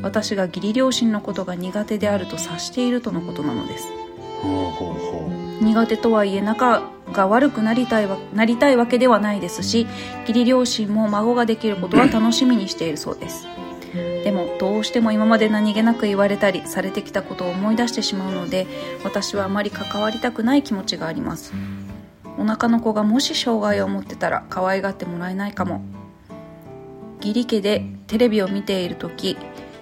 [0.02, 3.86] 私が義理両親のことが苦手であると察しているとのことなのです。
[4.42, 5.30] ほうほうほ
[5.60, 9.86] う苦手とはいえ仲が悪くなりたいわなりたいわけではないですし
[10.22, 13.46] 義理両親も孫ができることは楽しみにしているそうです。
[14.24, 18.66] でもどうしても今まで何気なく言われたりされてきたことを思い出してしまうので
[19.04, 21.52] 私はあまり関わりたくない気持ちがあります。
[22.36, 25.82] お腹の子がもし障害を持ってたら可愛がってもらえないかも。
[27.20, 29.38] 義理家でテレビを見ている時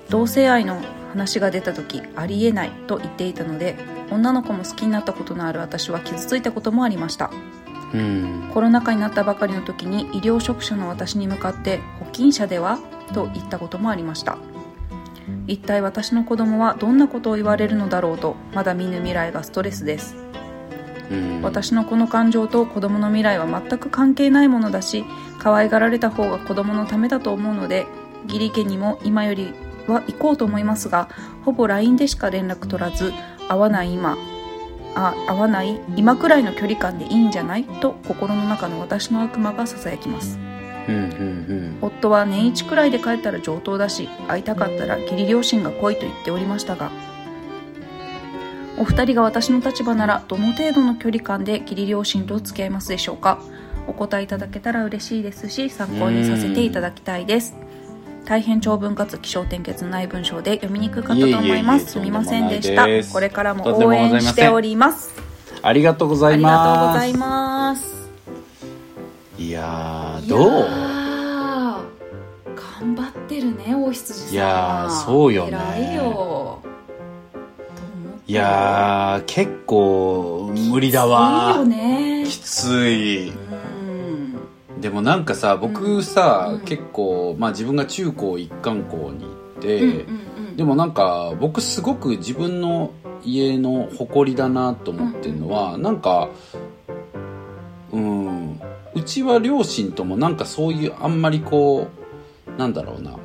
[0.09, 3.77] 同性愛の話が出た時ありえないと言っていたので
[4.11, 7.31] 女の子も好きになったことのある私は傷ついたこともありました。
[7.94, 8.51] うん。
[8.53, 12.79] コロナ禍になったばかりの時に医療職者の私に向かって「保菌者では?」
[13.12, 14.38] と言ったこともありました。
[15.46, 20.16] 一体私の子供はどんなことを言われるのだろうとまだ見ぬ未来がストレスです。
[21.11, 21.42] うん。
[21.42, 25.05] 私のこの感情と子供の未来は全く関係ないものだし
[25.38, 27.87] 可愛がられた方が子供のためだと思うので
[28.27, 29.53] 義理家にも今より
[29.88, 31.09] は行こうと思いますが
[31.44, 33.12] ほぼ LINE でしか連絡取らず
[33.48, 34.16] 会わない今
[34.94, 37.64] あ会わない今くらいの距離感でいいんじゃない？
[37.64, 40.38] と心の中の私の悪魔がささやきます
[40.88, 46.90] うんうん夫は年一くらいで帰ったら上等だし会いたかったら義理両親が来いと言っておりましたが
[48.79, 53.38] お二人が私の立場ならどの程度の距離感で義理両親と付き合いますでしょうか？
[53.87, 57.55] お答えいただけたら嬉しいですし参考にさせていただきたいです。
[58.25, 61.92] 大変長文かつ気象転結のない文章で読みにくかったと思います。
[61.92, 62.87] すみませんでした。
[63.12, 65.12] これからも応援しております。
[65.62, 66.53] ありがとうございます。
[66.53, 68.02] がとうござ
[69.42, 70.40] いやどう？
[72.81, 74.33] 頑張ってるね大羊さん。
[74.33, 75.59] いやーそうよね。
[75.76, 76.62] 偉いよ。
[78.24, 81.57] いやー結構無理だわ。
[82.24, 84.81] きついうん。
[84.81, 86.61] でもなんかさ僕さ、うん。
[86.61, 89.96] 結構、まあ、自分が中高一貫校に行って、うんうん
[90.48, 90.57] うん。
[90.57, 92.92] でもなんか僕すごく自分の
[93.24, 96.28] 家の誇りだなと思ってるのは、なんか
[97.92, 98.41] うん
[98.94, 101.88] うちは両親ともなんかそういうあんまりこ
[102.46, 103.16] うなんだろうな。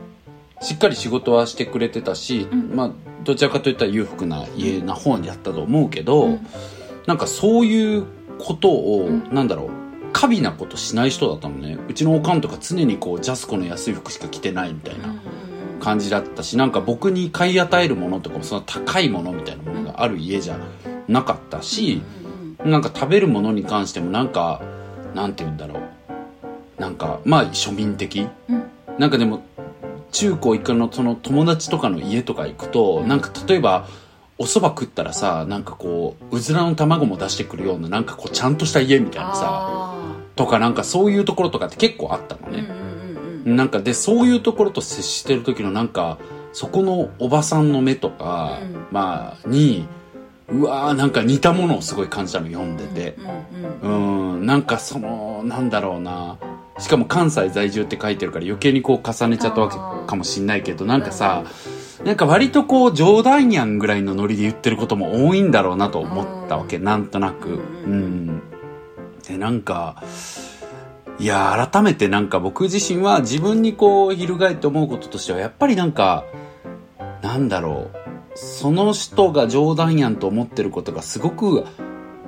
[0.62, 2.76] しっかり仕事はしてくれてたし、うん。
[2.76, 2.92] まあ
[3.24, 6.48] どちらかといったら裕福な家な方にあったと思うけど、うん。
[7.06, 8.06] なんかそういう
[8.40, 9.34] ことを、うん。
[9.34, 9.70] なんだろう
[10.14, 11.78] 過敏なことしない人だったのね。
[11.88, 15.14] うちのおかんとか常にこうジャスコの安い服しか着てないみたいな
[15.80, 20.60] 感じだったしなんか僕に買い与えるものとかもその高いものみたいなものがある家じゃ
[21.08, 22.02] なかったし、
[22.64, 24.62] なんか食べるものに関してもなんか
[25.14, 26.82] なんて言うんだろう。
[26.82, 28.64] なんかまあ庶民的、うん。
[28.98, 29.44] なんかでも
[30.12, 33.88] 中高一貫のその友達とかの家とか行くと、なんか例えば
[34.38, 42.68] お蕎麦食ったらさなんかこううずらの卵も出してくるようななんかこうちゃんとした家みたいなさあとかなんかそういうところとかって結構あったのね、
[43.46, 46.20] なんかでそういうところと接してる時のなんか
[46.54, 48.88] そこのおばさんの目とか、うん。
[48.92, 49.88] まあに
[50.50, 53.16] うわーなんか似たものをすごい感じたの読んでて。
[53.52, 54.62] うんうんうんん。
[54.64, 56.38] かそのなんだろうな。
[56.80, 61.44] しかも関西在住って書いてるから余計にこう重ねちゃったわけかもしんないけどなんかさ、
[62.06, 67.50] なんか割とこう冗談やんぐらいのノリで言ってることも多いんだろうなと思ったわけ、なんとなく。
[67.50, 67.62] うん。
[67.92, 68.42] うん。
[69.28, 70.04] で、なんか、
[71.20, 76.26] いや、改めてなんか僕自身は自分にこう、翻って思うこととしては、やっぱりなんか、
[77.24, 78.07] なんだろう、
[78.38, 81.66] その人が冗談やんと思ってることがすごく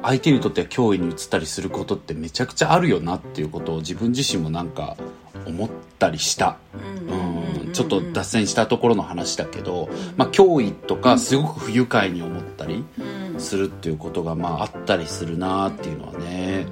[0.01, 4.97] 相手にとっては脅威に移ったりすることってめちゃくちゃあるよなっていうことを自分自身もなんか
[5.45, 5.69] 思っ
[5.99, 6.57] たりした。
[7.73, 13.19] ちょっと脱線したところの話だけど、まあ、脅威とかすごく不愉快に思ったりうん。
[13.39, 16.67] するっていうことがまああったりするなっていうのはね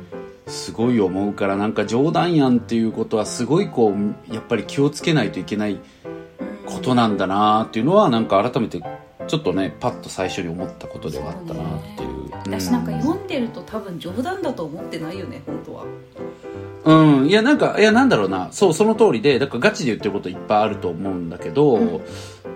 [0.48, 5.80] すごい思うからなんか冗談やんっていうことはすごいこうやっぱり気をつけないといけない
[6.66, 8.82] ことなんだなっていうのはなんか改めて
[9.28, 12.32] ちょっとねパッと最初に思ったことではあったなっていう。
[12.32, 15.86] 私なんか読んでると多分冗談だと思ってないよね本当は。
[16.86, 18.50] うん、いやなんかいやなんだろうな。
[18.52, 22.02] そうその通りでだからガチで言ってることいっぱいあると思うんだけど、うん。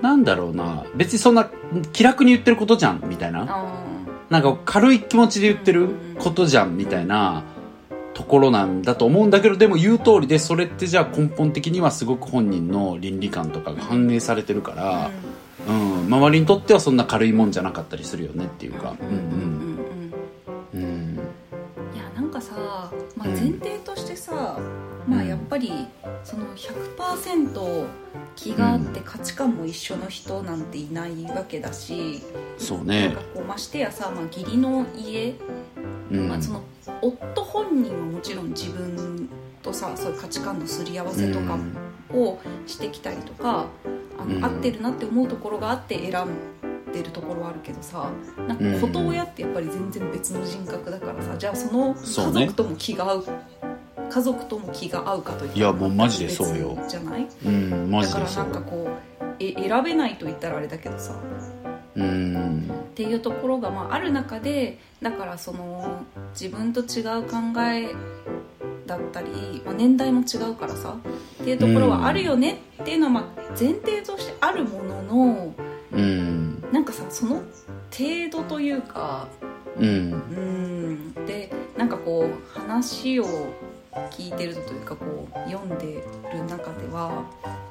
[0.01, 0.85] なんだろうな。
[0.95, 1.49] 別にそんな
[1.91, 3.45] 気楽に言ってることじゃんみたいな。
[3.47, 3.91] あ
[4.31, 7.43] なんか軽い気持ちで言ってることじゃんみたいな
[8.13, 18.95] ところなんだと思うんだけどでも言う通りでそれってじゃあ根本的にはすごく本人の倫理観とかが反映されてるから、うん周りにとってはそんな軽いもんじゃなかったりするよねっていうか。
[18.99, 19.21] うんうんうん
[20.73, 21.19] うんうんうん
[21.93, 23.33] いやなんかさ、まあ、うん。
[23.33, 24.57] 前提としてさ、
[25.07, 25.27] まあうん。
[25.27, 25.71] やっぱり
[26.23, 27.85] その100%
[28.35, 32.21] 気があって価値観も一緒の人なんていないわけだし、なん
[32.57, 33.11] そうね。
[33.13, 35.35] かこうましてやさ、まあ、義理の家、
[36.11, 36.27] うん。
[36.29, 36.63] まあ、その
[37.01, 39.29] 夫本人はもちろん自分
[39.61, 41.57] とさそういう価値観のすり合わせとか
[42.13, 43.65] をしてきたりとか、
[44.21, 44.45] あのうん。
[44.45, 48.09] 合ってるなって思うところがあって選んでるところはあるけどさ
[48.47, 53.25] なんか子と親ってやっぱり全然別の人格だからさじゃあその家族とも気が合う
[54.09, 56.75] 家族とも気が合うかといったらいやもうマジでそうよ。
[56.75, 57.27] 別じゃない？
[57.45, 58.89] うんマだからジでそうなんかこ
[59.21, 61.15] うえ選べないと言ったらあれだけどさ。
[61.95, 62.69] うん。
[62.69, 66.03] っていうところがまあある中でだからその
[66.37, 67.95] 自分と違う考え
[68.85, 70.97] だったり、まあ、年代も違うからさ
[71.41, 75.55] っていうところはあるよねっていうのはまあ前提としてあるものの
[75.91, 76.61] うん。
[76.71, 79.27] なんかさその程度というか
[79.77, 79.85] うん。
[79.85, 81.25] うん。
[81.25, 83.25] でなんかこう話を
[84.11, 87.25] 聞いてるというかこう読んでる中では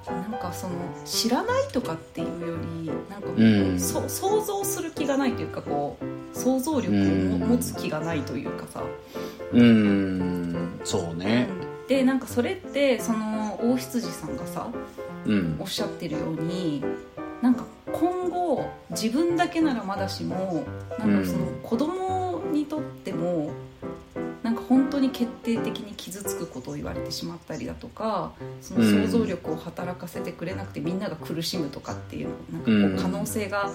[0.06, 3.80] なんかその知らないとかっていうよりなんかこう、うん。
[3.80, 8.84] そ想像する気がないというかこう想像力を持つ気がないというかさ、
[9.52, 10.80] うん。
[10.84, 11.48] そうね。
[11.64, 14.68] うんでなんかそれってその大羊さんがさ
[15.26, 15.56] うん。
[15.58, 16.84] おっしゃってるように
[17.42, 20.64] なんか今後自分だけならまだしも
[21.00, 21.60] なんかそのうん。
[21.64, 23.50] 子供にとっても
[24.42, 32.96] なんか本当に決定的に傷つくことを言われてしまったりだとかその想像力を働かせてくれなくてみんなが苦しむとかっていうなんかこううん。
[32.96, 33.70] 可能性が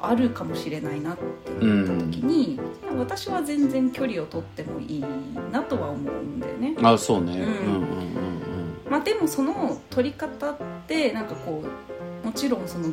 [0.00, 2.58] あるかもしれないなって思った時に
[2.96, 5.04] 私は全然距離を取ってもいい
[5.52, 6.76] なとは思うんだよね。
[6.82, 7.38] あそうね。
[7.38, 8.90] うんうんうん。
[8.90, 11.62] まあ、でもその取り方ってなんかこ
[12.22, 12.92] うもちろんその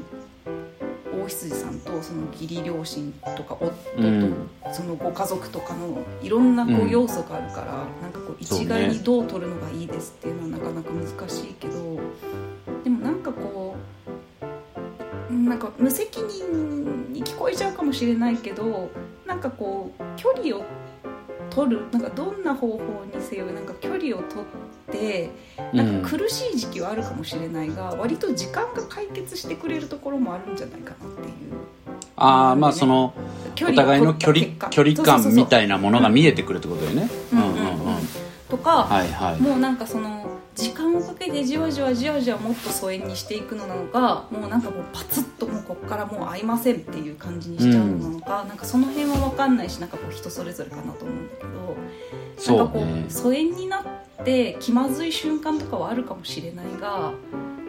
[1.23, 4.49] 大羊さんとその義理両親とか夫とうん。
[4.73, 11.99] そのご家族とかのいろんなこううん要素があるから、なんかこう一概にどう取るのがいいですっていうのはなかなか難しいけど
[12.83, 13.75] でもなんかこ
[15.31, 18.89] うなんか無責任に聞こえちゃうかもしれないけど
[19.25, 20.63] なんかこう距離を
[21.49, 24.43] 取るなんかどんな方法にせよなんか距離を取っ
[24.93, 25.29] て
[25.71, 25.77] うん。
[25.77, 31.33] なんか苦しい時期はあるかもしれないが、割と時間が解決してくれるところもあるんじゃないかなっていう。
[32.15, 33.13] ああまあその
[33.55, 37.09] 距お互いの距離距離感みたいいなものが見えてくるってことだよね。
[38.49, 39.41] とか、はいはい。
[39.41, 40.12] もうなんかその
[40.93, 51.75] 時間をかけてじわじわじわじわもっと疎遠にしていくのなのかもうなんかもうパツッともうこっからもう会いませんっていう感じにしちゃうのなのか、なんかその辺は分かんないしなんかこう人それぞれかなと思うんだけど
[52.37, 57.13] そうなんかこねう疎遠になって気まずい瞬間とかはあるかもしれないが、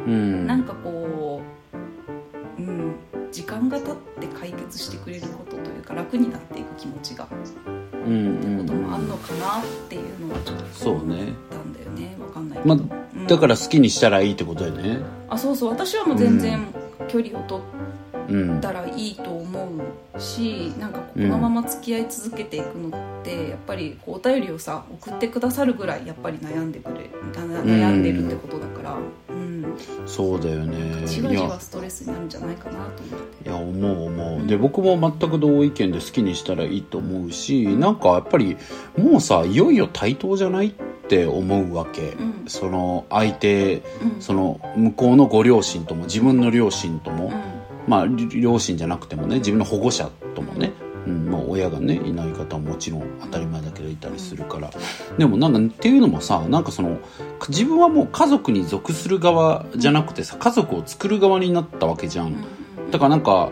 [0.06, 0.46] うん。
[0.46, 1.42] なんかこ
[2.58, 2.94] う、うん、
[3.32, 7.26] 時間が経って解決してくれることというか楽になっていく気持ちが。
[7.66, 16.66] うんってこともあるのかなっていうのはちょっとそうね思ったんだよねわかんないけど、まうんだから好きにしたらいいってことだよねあそうそう私はもう全然
[17.08, 17.62] 距離を取
[18.58, 19.68] ったらいいと思
[20.14, 22.88] うしなんかこのまま付き合い続けていくの
[23.20, 29.04] ってやっぱりこうお便りをさ送ってくださるぐらいやっぱり悩んでくれ悩んでるってことだから、うん、
[30.06, 31.06] そうだよね。
[31.06, 33.48] じわじいやわストレスになるんじゃないかなと思って。
[33.48, 38.56] いや思う思う、うんで僕も全く同意見で好きにしたらいいと思うしなんかやっぱり
[38.96, 40.72] もうさいよいよ対等じゃないっ
[41.08, 42.44] て思うわけ、うん。
[42.46, 44.20] その相手うん。
[44.20, 47.32] その向こうのご両親とも自分の両親とも、うん。
[47.86, 50.72] まあり両親じゃなくてもね自分の保護者ともね、
[51.06, 54.70] うんまあ、親がねいない方ももちろん当たり前だけどいたりするから、
[55.18, 56.98] でもなんかっていうのもさなんかその
[57.48, 62.44] 自分はもう家族に属する側じゃなくてさ家族を作る側になったわけじゃん、
[62.90, 63.50] だからなんか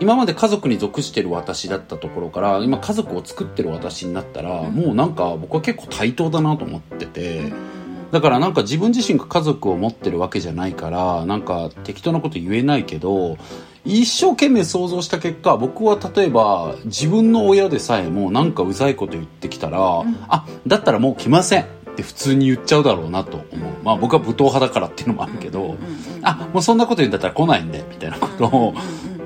[0.00, 7.70] 今まで家族に属してる私だったところから今家族を作ってる私になったら、うんもうなんか僕は結構対等だなと思ってて、うん
[8.10, 13.38] だからなんか自分自身が家族を持ってるわけじゃないからなんか適当なこと言えないけど
[13.84, 20.26] 一生懸命想像した結果僕は例えば自分の親でさえもなんかうざいこと言ってきたら、ん。
[20.28, 21.66] あだったらもう来ませんっ
[21.96, 25.76] て普通に言っちゃうだろうなと思う、まあ僕は武闘派だからっていうのもあるけど、
[26.22, 28.74] あもうそんなこと言うんだったら来ないんでみたいなことを、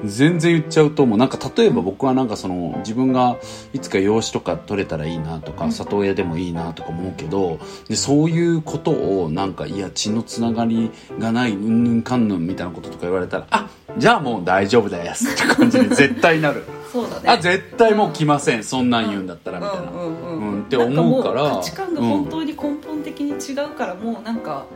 [0.04, 3.36] 全然言っちゃうともうなんか例えば僕はなんかその自分が
[3.72, 5.72] いつか養子とか取れたらいいなとかうん。
[5.72, 16.64] 里親でもいいなとか思うけどでそういうことをなんかいや血のつながりがないうんぬんかんぬんみたいなこととか言われたらあじゃあもう大丈夫ですって感じに絶対なる。
[16.92, 17.28] そうだね。
[17.30, 19.90] あ絶対もう来ませんそんなん言うんだったらみたいな。
[19.90, 20.52] うんうんうん。
[20.54, 21.42] うんって思うから。
[21.56, 24.66] 価値観が本当に根本的に違うから、もうなんか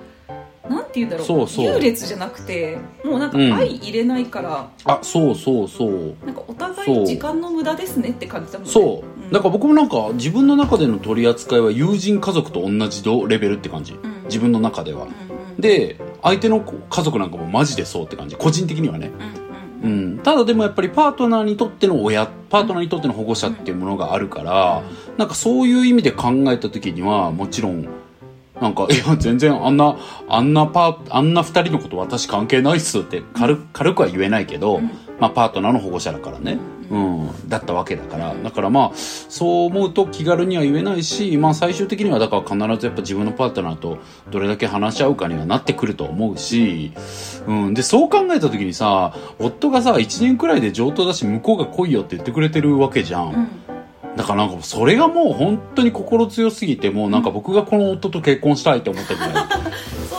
[0.69, 1.27] なんて言うんだろう。
[1.27, 1.67] そうそう。
[1.67, 3.51] 優劣じゃなくてもうなんかうん。
[3.51, 6.15] 相入れないから、あそうそうそう。
[6.25, 8.73] なんかお互い時間の無駄ですねって感じだもんね。
[8.73, 9.31] そう、ん。
[9.31, 13.99] だから僕もなんか自分の中での取り扱いは友人家族と同じレベルって感じ、ん。
[14.25, 18.37] 自分の中では、うんうんで相手の家族なんかもマジでそうって感じ。
[18.37, 19.11] 個人的にはね、
[19.83, 24.83] うんうんうん、ただでもやっぱりパートナーにとっての親パートナーにとっての保護者っていうものがあるから、
[25.17, 27.89] なんかそういう意味で考えた時にはもちろん
[28.61, 29.97] なんか、いや、全然あんな、
[30.29, 34.91] あんなパー、あんな二人のこと私関係ないっすって軽く軽くは言えないけど、うん。
[35.21, 36.59] まあパートナーの保護者だからね、
[36.91, 43.99] ううん、だったわけだから、だからまあ、そう思うと気軽には言えないし、まあ最終的にはだから必ずやっぱ自分のパートナーと
[44.31, 46.93] どれだけ話し合うかにはなってくると思うし、
[47.47, 53.33] うん、で、そう考えた時にさ、夫がさ、1年くらいで上等だし向こうが来いよって言ってくれてるわけじゃん。
[53.35, 53.68] うん
[54.17, 59.35] だからなんかそれがもう本当に心強すぎてもうなんか僕がこの夫と結婚したいって思ってるぐらい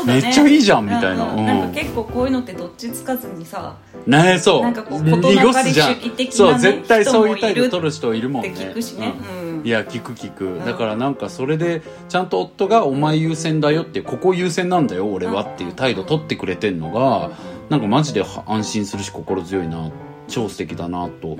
[0.05, 1.25] めっちゃいいじゃんみたいな。
[1.25, 1.33] うん。
[1.33, 1.45] うんうん。
[1.45, 3.75] なんか結構こういうのってどっちつかずにさ
[4.07, 4.61] ねえそう。
[4.61, 9.59] なんかこう事なかれ主義的なねそう絶対そういう態度取る人いるもんね聞くしね、うん。
[9.59, 9.67] うん。
[9.67, 17.31] いや聞く聞く、んだからなんかそれでちゃんと夫が「お前優先だよ」って「ここ優先なんだよ俺は」っていう態度取ってくれてんのが
[17.69, 19.91] なんかマジで安心するし心強いな。
[20.29, 21.37] 超素敵だなと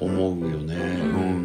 [0.00, 0.78] 思うよね、う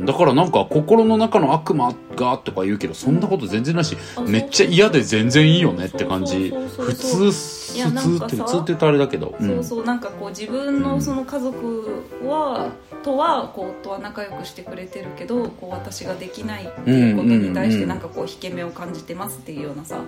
[0.03, 6.53] ん、だからなんか心の中の悪魔がとか言うけどそんなこと全然ないしあめっちゃ嫌で全然いいよねって感じ。
[6.77, 9.35] 普通普通って普通って言うとあれだけど。
[9.39, 9.47] うん。
[9.47, 12.71] そうそうなんかこう自分のその家族は、
[13.03, 19.99] とはこう夫は仲良くしてくれてるけどこう私ができないっていうことに対してなんかこう引け目を感じてますっていうようなさ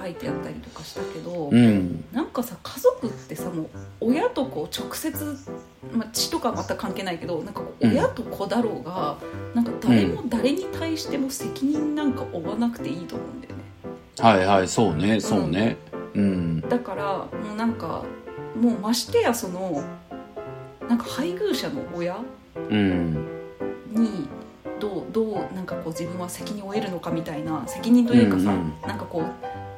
[0.00, 2.04] 書いてあったりとかしたけど、うん。
[2.12, 3.68] なんかさ家族ってさもう
[4.00, 5.36] 親とこう直接、
[5.92, 9.18] まあ、血とかは全く関係ないけどなんか親と子だろうが、
[9.54, 13.62] なんか誰も誰に対しても責任なんか負わなくていいと思うんだよね。
[14.18, 15.76] はいはいそうねそうね。
[16.14, 16.60] うん。
[16.62, 17.04] だから
[17.38, 18.04] もうなんか
[18.58, 19.82] もうましてやその
[20.88, 22.16] なんか配偶者の親
[22.54, 23.26] うん。
[23.92, 24.28] に
[24.78, 28.88] どうどうなんかこう自分は責任を得るのかみたいな責任というかさ、うんうん。
[28.88, 29.24] なんかこう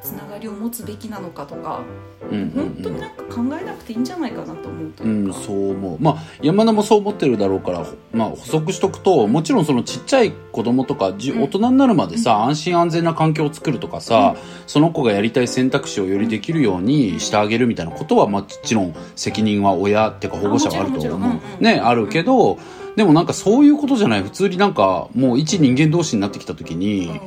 [0.03, 1.81] つながりを持つべきなのかとか
[2.29, 5.97] うんうん本当になんか考えなくていいんじゃないかなと思うとういうか、ん、そう思う。
[5.99, 11.43] まあ、山田もそう思ってるだろうから、まあ、補足しとくと、もちろんそのちっちゃい子供とか、じうん。
[11.43, 14.35] 大人になるまでさ、安心安全な環境を作るとかさ、
[14.67, 21.19] その子がやりたい選択肢をよりできるようにしてあげるみたいなことは、もちろん責任は親っていうか保護者はあると思う。
[21.19, 21.39] うんうん。
[21.59, 22.57] ね、あるけど、
[22.95, 24.23] でもなんかそういうことじゃない。
[24.23, 27.19] 普通になんか、もう一人間同士になってきた時に、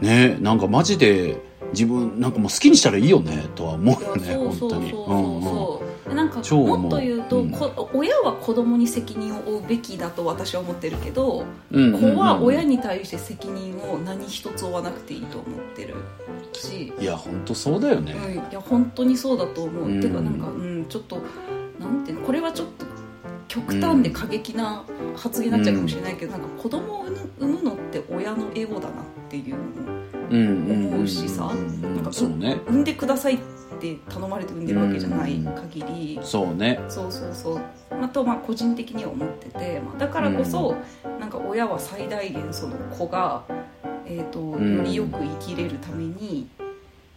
[0.00, 4.80] ね、なんかマジで、自分なんかもう好きにしたらいいよねとは思うよいねやそうそうそう。
[5.04, 5.42] 本
[6.06, 6.16] 当に。
[6.16, 7.50] なんかもっと言うと、うん。
[7.50, 12.14] こ親は子供に責任を負うべきだと私は思ってるけど、うんうんうんうん。
[12.14, 15.94] 子は親に対して責任を何一つ負わなくていいと思ってる
[16.52, 20.00] し、いや本当そうだよね、うん、いや本当にそうだと思う、うん。
[20.00, 21.22] てかなんか、うん、ちょっと
[21.80, 22.84] なんていうのこれはちょっと
[23.48, 24.84] 極端で過激な
[25.16, 27.04] 発言になっちゃうかもしれないけど、なんか子供を
[27.38, 29.92] 産むのって親のエゴだなっていうのを
[30.30, 30.36] うん。
[30.36, 30.70] うん。
[30.70, 30.86] うん。
[30.94, 31.50] 思うしさ
[32.66, 33.38] 産んでくださいっ
[33.80, 36.80] て頼まれて産んでるわけじゃない限り、そうね。
[36.88, 40.76] そうそうそう、まあ、とまあ個人的には思ってて、まあ、だからこそ、
[41.20, 43.44] なんか親は最大限その子が、
[44.06, 44.76] えーとん。
[44.76, 46.48] よりよく生きれるために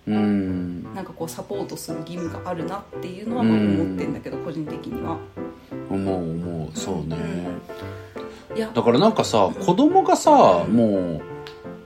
[0.07, 0.93] うん。
[0.93, 5.19] なんかこうサポートする義務があるなっていうのはまあ思ってんだけど、個人的には。
[5.89, 7.17] 思う思うそうね、
[8.55, 8.69] いや。
[8.73, 11.21] だからなんかさ子供がさもう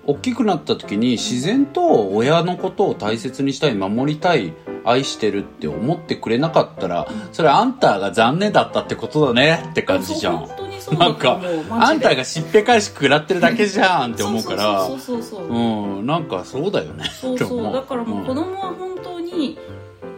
[0.06, 10.38] 大きくなった時に自然と親のことを大切にしたい守りたい愛してるって思ってくれなかったらそれあんたが残念だったってことだねって感じじゃん。
[10.40, 11.70] そう本当にそうだと思うマジで。
[11.70, 14.86] あんたがしっぺ返し食らってるだけじゃんって思うから。
[14.88, 15.56] そうそうそうそうそう。
[15.56, 17.06] うんなんかそうだよね。
[17.22, 19.60] そうそうだからもう子うん供は本当に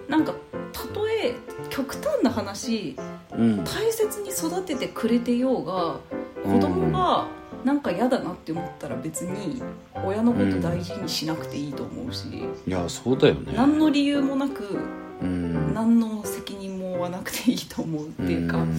[0.07, 0.33] なんか
[1.71, 2.95] 極端な話
[3.35, 3.63] うん。
[3.63, 5.99] 大切に育ててくれてようが
[6.43, 7.27] 子供が
[7.63, 9.61] なんか嫌だなって思ったら別に
[10.03, 12.27] 親のこと大事にしなくていいと思うし、
[12.67, 13.53] いやそうだよね。
[13.55, 14.79] 何の理由もなく
[15.21, 15.73] うん。
[15.73, 18.75] 何の責任も負わなくていいと思うっていうか、ん。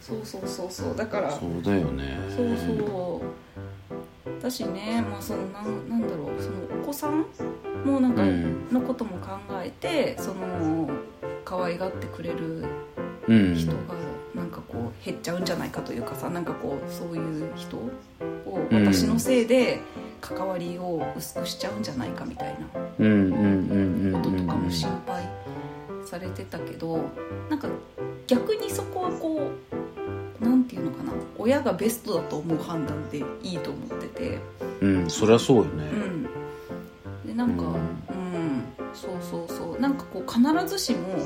[0.00, 0.96] そうそうそうそう。
[0.96, 2.18] だからそうだよね。
[2.36, 4.42] そうそう。
[4.42, 6.42] だしねまあそのなんなんだろう。
[6.42, 7.24] そのお子さん
[7.84, 8.68] もなんかうん。
[8.72, 9.28] のことも考
[9.62, 10.90] えてその
[11.50, 12.64] 可愛がってくれる
[13.28, 13.54] うん。
[13.54, 13.76] 人が
[15.04, 17.90] 減っちゃうんじゃないかというかさなんかこうそういう人を
[18.70, 19.80] 私のせいで
[20.20, 25.28] 関わりを薄くしちゃうんじゃないかみたいなうんうんうんうんこととかうんも心配
[26.04, 27.04] されてたけど
[27.48, 27.68] なんか
[28.26, 29.50] 逆にそこはこ
[30.40, 34.38] うなんていうのかな親がベストだと思う判断でいいと思ってて。
[34.82, 36.22] うんそりゃそうようねん。
[37.26, 37.78] でなんかううんん、
[39.20, 39.80] そうそう。
[39.80, 41.18] なんかこう必ずしも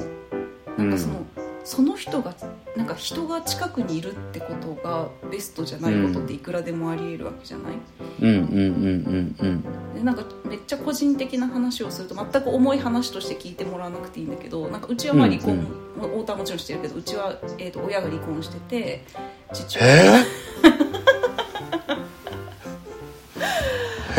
[0.77, 1.27] なんかその、
[1.65, 2.35] その人が
[2.77, 7.75] なんか人が近くにいるってことがベストじゃないことっていくらでもありえるわけじゃない、
[8.21, 8.29] うん。
[8.29, 8.37] うん。
[8.37, 8.47] うん。
[8.47, 9.37] うん。
[9.39, 9.95] うん。
[9.95, 15.61] でなんかめっちゃ個人的な話をすると全く重い話として聞いてもらわなくていいんだけどなんかうちはまあ離婚、うん。
[15.97, 19.05] まあ太田はもちろんしてるけどうちは、えー、と親が離婚してて
[19.53, 20.25] 父親えー、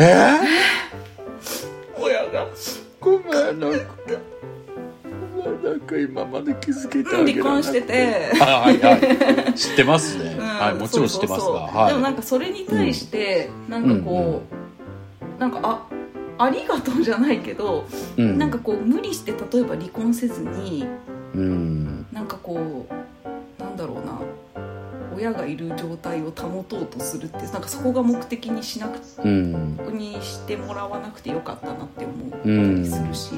[0.00, 0.75] え親
[6.26, 8.32] まで気づけてあげられなく離婚してて。
[8.40, 8.96] あはいは
[9.48, 9.54] い。
[9.54, 10.46] 知ってますね、うん。
[10.46, 14.42] はいもちろん知ってますがでもなんかそれに対して、なんかこ
[15.36, 15.86] う、なんかあ
[16.38, 18.38] ありがとうじゃないけど、うん。
[18.38, 20.86] なんかこう無理して例えば離婚せずに
[21.34, 22.06] うん。
[22.12, 24.20] なんかこうなんだろうな
[25.16, 29.78] 親がいる状態を保とうとするってなんかそこが目的にしなくうん。
[29.96, 33.32] にしてもらわなくてよかったなって思ったりするし、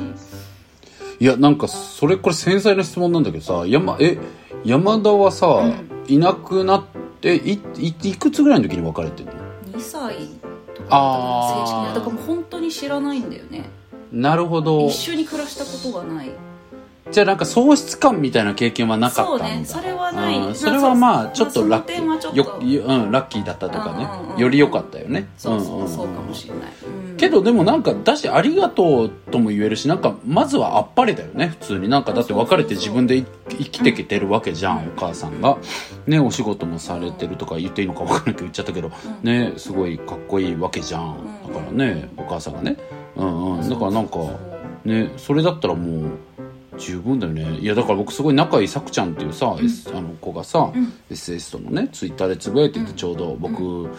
[1.21, 4.19] いやなんかそれこれ繊細な質問なんだけどさ山え
[4.65, 5.89] 山田はさ、うん。
[6.09, 6.85] いなくなっ
[7.21, 9.33] ていいいくつぐらいの時に別れてるの
[9.79, 10.17] ？2歳
[10.75, 11.95] とか正式に。
[11.95, 13.69] だからもう本当に知らないんだよね。
[14.11, 14.89] なるほど。
[14.89, 16.31] 一緒に暮らしたことがない
[17.11, 19.45] じゃあなんか喪失感みたいな経験はなかったんだ。
[19.47, 20.39] そうねそれはない。
[20.39, 20.55] うん。
[20.55, 25.27] それはまあちょっとラッキまあよようん、ラッキーだったとかね、うんうんうんより良かったよね。
[25.37, 26.73] そうそうそうかもしれない、
[27.11, 27.17] うん。
[27.17, 31.49] けどでもなんかだしありがとうとも言えるしなんかまずはあっぱれだよね。
[31.61, 34.93] 普通になんかだって別れて自分でい生きてきてるわけじゃん、うん。
[34.97, 35.59] お母さんが。
[36.07, 38.93] ねお仕事もされてるとか言っていいのか分からないけど言っちゃったけど。
[39.23, 39.29] うん。
[39.29, 41.17] ねすごいかっこいいわけじゃん。
[41.47, 41.53] うん。
[41.53, 42.77] だからねお母さんがね。
[43.17, 43.69] うんうん。
[43.69, 44.19] だからなんか
[44.85, 46.11] ねそれだったらもう
[46.79, 47.59] 十分だよね。
[47.59, 50.93] いやだから僕すごい仲いいさくちゃんっていうさ、S あの子がさ、うん。
[51.11, 52.95] SS とのねツイッターでつぶやいててうん。
[52.95, 53.91] ちょうど僕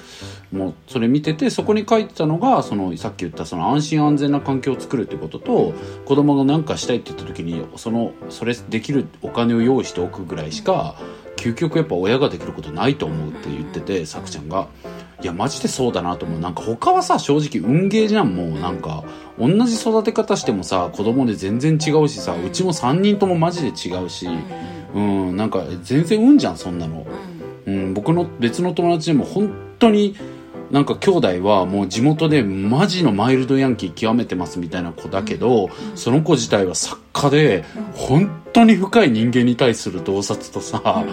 [0.51, 5.73] もそれ見ててそこに書いてたのがそのさっき言ったその安心安全な環境を作るっていうことと
[6.05, 10.95] 子供が何かしたいって言った時にそのそれできるお金を用意しておくぐらいしか
[11.37, 14.67] 究極やっぱ親ができることないと思うって言っててさくちゃんが。
[15.21, 16.39] いやマジでそうだなと思う。
[16.39, 19.03] なんか他はさ正直運ゲーじゃんもうなんか。
[19.37, 24.27] 同じ育て方してもさ子供で全然違うしさうちも3人ともマジで違うし。
[24.27, 24.43] うん
[24.93, 24.99] う
[25.31, 27.05] んなんか全然運じゃんそんなの。
[27.65, 27.73] うん。
[27.73, 30.15] うん、僕の別の友達でも本当に
[30.71, 41.05] なんか兄弟はもう地元でマジのマイルドヤンキー極めてますみたいな子だけど、その子自体は作家で本当に深い人間に対する洞察とさ、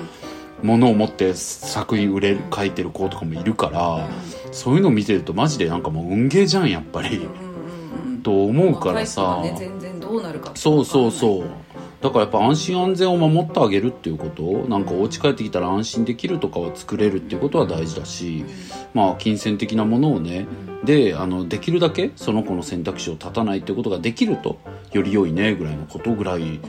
[0.67, 4.09] ものを持って作品売れる書いてる子とかもいるから、
[4.53, 7.29] そういうのを見てるとマジでなんかもう運ゲーじゃんやっぱり、
[8.23, 11.45] と思うからさ、ね全然どうなるかそうそううそう
[12.01, 18.45] だからやっぱ安心安全を守ってあげるっていうことなんかお家帰ってきたら安心できるとかを作れるっていうことは大事だし、
[18.95, 20.47] まあ金銭的なものをね
[20.85, 24.59] であのできるだけその子の選択肢を断たないっていうことができると
[24.93, 26.61] より良いねぐらいのことぐらい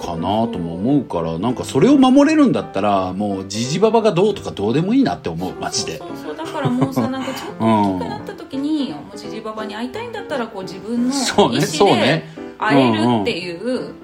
[0.00, 5.98] かなとも思うからなんかそれを守れるんだったらもうじじばばがどうとかどうでもいいなって思うマジで。
[5.98, 13.94] そうそうだからもうさなんかちょっと大きくなった時にもうじじばばに会いたいんだったらこう自分の意そうねそう思でね会えるっていう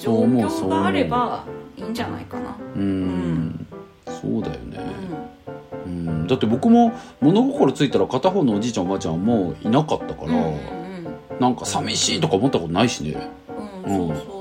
[0.00, 1.44] 状況があれば
[1.76, 2.56] いいんじゃないかな。
[2.76, 3.66] うん。
[4.06, 4.78] そうだよね、
[5.86, 10.64] ううん、だって僕も物心ついたら片方のおじいちゃんおばあちゃんはもういなかったから、んうん
[11.40, 13.16] なんか寂しいとか思ったことないしね、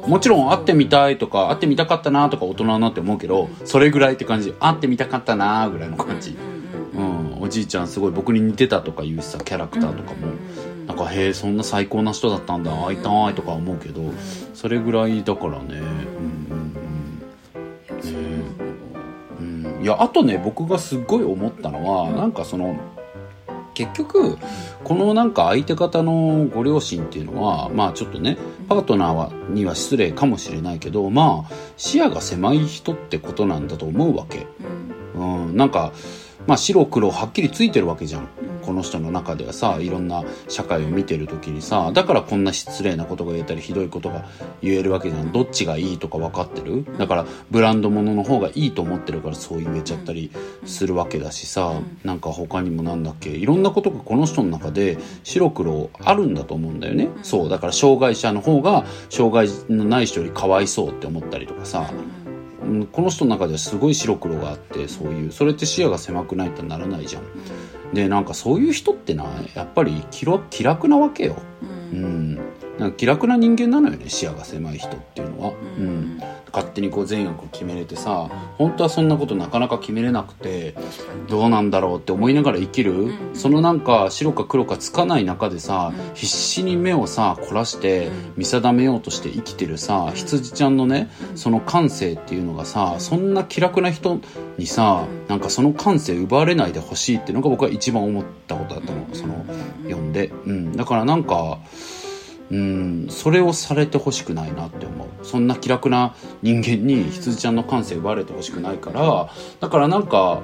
[0.07, 4.53] もちろん会ってみたいとか会ってみたかったなとか大人になって思うけど、それぐらいって感じ。
[4.59, 10.27] 会ってみたかったなぐらいの感じ、うんうんうんうんおじいちゃんすごい僕に似てたとかいうしさキャラクターとかも、
[10.87, 14.01] なんかへえそんな最高な人だったんだ会いたいとか思うけど、
[14.53, 16.53] それぐらいだからね、うん
[18.03, 22.77] うんうん、いやあとね僕がすっごい思ったのは、なんかその
[23.73, 24.37] 結局
[24.83, 28.37] このなんか相手方のご両親っていうのはまあちょっとね
[28.69, 34.45] パートナーはには失礼かもしれないけどまあ視野が狭い人ってことなんだと思うわけ、
[35.15, 35.91] うん、なんか
[36.47, 38.27] まあ白黒はっきりついてるわけじゃん。
[38.63, 44.23] この人の中ではさいろんな社会を見てる時にさだからこんな失礼なことが言えたりひどいことが
[44.61, 45.33] 言えるわけじゃん。
[45.33, 46.85] どっちがいいとか分かってる？
[46.97, 50.31] だからブランド物の方がいいと思ってるからそう言えちゃったり
[50.65, 51.73] するわけだしさ。
[52.05, 53.31] なんか他にもなんだっけ？
[53.31, 57.09] いろんなことがこの人の中で白黒あるんだと思うんだよね。
[57.21, 57.49] そう。
[57.49, 61.91] だから障害者の方が障害のない人よりかわいそうって思ったりとかさ
[62.65, 67.23] うんこの人の中ではすごい白黒があってそういうそれって視野が狭くないとならないじゃん。
[67.93, 71.35] でなんかそういう人ってなやっぱり気楽気楽なわけよ。
[71.61, 72.39] ううんん
[72.79, 75.49] なんか気楽な人間なのよね視野が狭い人っていうのは。
[75.49, 76.17] ううん。
[76.17, 76.21] ん
[76.53, 80.75] 勝手にこう善悪を決めれてさ本当はそんなことなかなか決めれなくて
[81.27, 83.31] どうなんだろうって思いながら生きる、ん。
[83.33, 86.13] そのなんか白か黒かつかない中でさ、うん。
[86.13, 88.33] 必死に目をさ凝らしてうん。
[88.37, 90.11] 見定めようとして生きてるさ、ん。
[90.11, 94.19] 羊ちゃんのねうんその感性っていうのがさ、うんそんな気楽な人
[94.59, 95.27] にさ、うん。
[95.27, 99.15] なんかその感性奪われないでほしいっていうのが僕は一番思ったことだったの、うん。
[99.15, 101.57] そのうん読んで、うん、だからなんか
[102.53, 103.07] うん。
[103.09, 105.07] それをされてほしくないなって思う。
[105.23, 109.29] そんな気楽な人間に羊ちゃんの感性奪われてほしくないから
[109.59, 110.41] だからなんか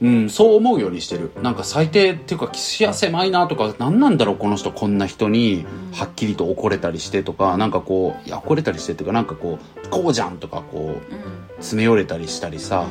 [0.00, 1.32] うん、そう思うようにしてる。
[1.42, 5.98] なんか最低っていうか視野狭いなとか何なんだろうこの人こんな人にうん。
[5.98, 11.38] はっきりと怒れたりしてとかなんかこういや怒れたりしてっていうかなんかこうこうじゃんとかこううん。
[11.56, 12.90] 詰め寄れたりしたりさ、うん。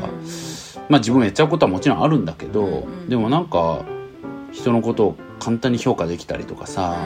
[0.89, 3.85] まあ自分がやっちゃうことはもちろんあるんだけど、うんでもなんか
[4.51, 6.97] 人のことを簡単に評価できたりとかさ、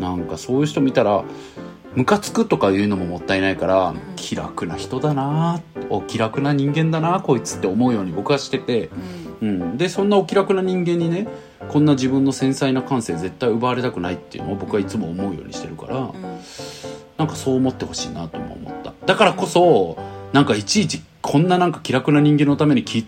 [0.00, 1.24] なんかそういう人見たら
[1.94, 8.90] ムカつくとかいうのももったいないから、ん気楽な人だなお気楽な人間だなこいつって思うように僕はしてて、
[9.40, 9.48] うん。
[9.48, 11.26] うん、でそんなお気楽な人間にね
[11.68, 16.22] こんな自分の繊細な感性絶対奪われたくないっていうのを僕はいつも思うようにしてるから、うん。
[17.18, 18.94] なんかそう思ってほしいなとも思った。
[19.04, 19.98] だからこそ
[20.32, 23.04] なんかいちいちこんななんか気楽な人間のために気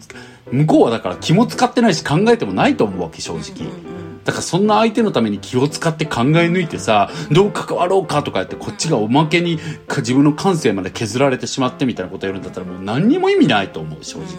[0.53, 3.93] 向こうはだから気も使ってないし考えてもないと思うわけ正直、うん
[4.24, 14.30] だからそんな相手のために気を使って考え抜いてさどう関わろうかとかやってこっちがおまけにか自分の感性まで削られてしまってみたいなことやるんだったらもう何にも意味ないと思う正直、う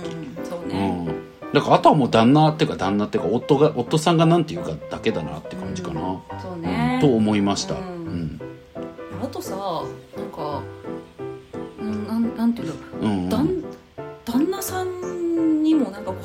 [0.42, 1.06] んそううねん。
[1.54, 6.02] だからあとはもう旦那っていうか旦那っていうか夫が夫さんがなんて言うかだけだなって感じかな、
[6.42, 6.98] そうね。
[7.02, 7.84] と思いました、ううん。
[7.84, 8.42] ん
[9.24, 10.62] あとさなんか
[11.80, 12.74] うんなんなんていうの？
[13.02, 13.64] うん旦旦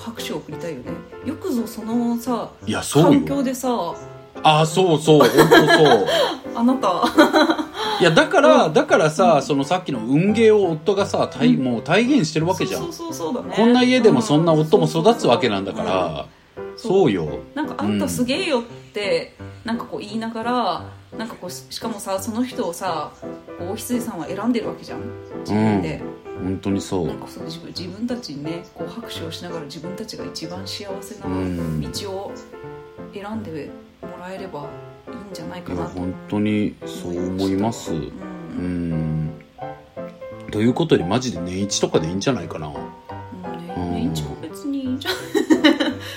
[0.01, 0.93] 拍手を送りたいよね。
[1.27, 3.95] よくぞそのさいやそう環よ境でさ
[4.43, 6.07] あそうそう本当そう。
[6.57, 7.03] あなた。
[8.01, 12.83] いやだからだからさそのさっきの運ゲーを夫がさ体もう体現してるわけじゃん。
[12.85, 13.55] そうそうそうそうだね。
[13.55, 16.27] こんな家でもそんな夫も育つわけなんだから、
[16.77, 17.27] そうよ。
[17.55, 18.63] なんかあんたすげえよっ
[18.95, 19.35] て
[19.65, 20.85] なんかこう言いながら
[21.17, 23.13] なんかこうししかもさその人をさ
[23.59, 25.01] こう大羊さんは選んでるわけじゃん。
[25.41, 26.03] 自分で、
[26.43, 27.07] 本当にそう。
[27.07, 31.81] なんかそう自分自分たちにねこう拍手をしながら自分たちが一番幸せなうん。
[31.93, 32.33] 道を
[33.13, 33.71] 選んで
[34.03, 34.69] もらえれば
[35.09, 35.99] いいんじゃないかなと。
[35.99, 37.93] 本当にそう思います。
[37.93, 39.25] ううん。
[39.27, 39.33] ん
[40.51, 42.69] ということでマジで年一とかでいいんじゃないかな。
[42.69, 42.79] も
[43.45, 45.15] うねうん年一も別にいいんじゃい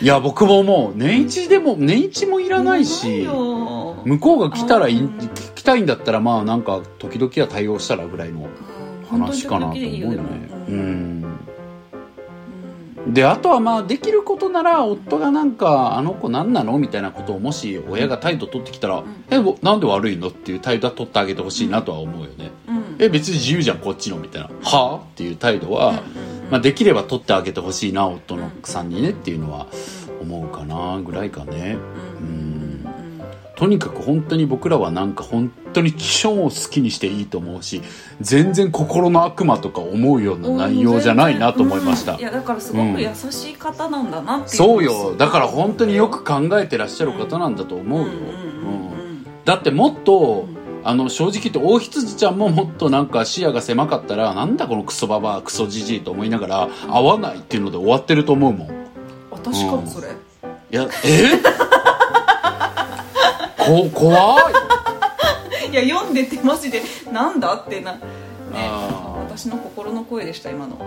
[0.05, 5.29] や僕ももう年一でも年一もいらないし向こうが来たらいうん。
[5.63, 8.49] 来たいんだったらまあなんか時々は対応したらぐらいの
[9.09, 10.17] 話かなと思うよね。
[10.67, 11.39] うん
[13.07, 25.93] であとはまあできることなら夫がなんか「あの子何なの?」みたいなことをもし親が態度取ってきたらん「えぼなんで悪いの?」っていう態度は取ってあげてほしいなとは思うよねうん「え別に自由じゃんこっちの」みたいな「はあ?」っていう態度は、
[26.49, 29.67] まあ、できれば取ってあげてほしいな夫のさんにねっていうのは
[30.21, 31.77] 思うかなぐらいかね
[32.21, 32.52] うんうん
[33.55, 37.81] とにかく本当に僕らはなんか本当に超好きにしていいと思うし
[38.19, 42.19] 全然心の悪魔とか思うような内容じゃないなと思いました、うん。
[42.19, 44.49] いやだからすごく優しい方なんだなっていう。
[44.49, 45.15] そうよ。
[45.15, 48.11] だから本当によく考えてらっしゃる方なんだと思うよ、
[49.45, 50.47] だってもっと、
[50.83, 58.67] あの正直言って大羊ちゃんももっとなんか視野が狭かったらなんだこのクソババアクソじじいと思いながら合わないっていうので終わってると思うもん。
[58.67, 58.71] い
[59.31, 60.09] 私かもそれ。
[60.71, 61.72] やえ？
[63.65, 65.71] こ怖い。
[65.71, 67.99] いや読んでてマジでなんだってなね。
[69.27, 70.77] 私の心の声でした今の。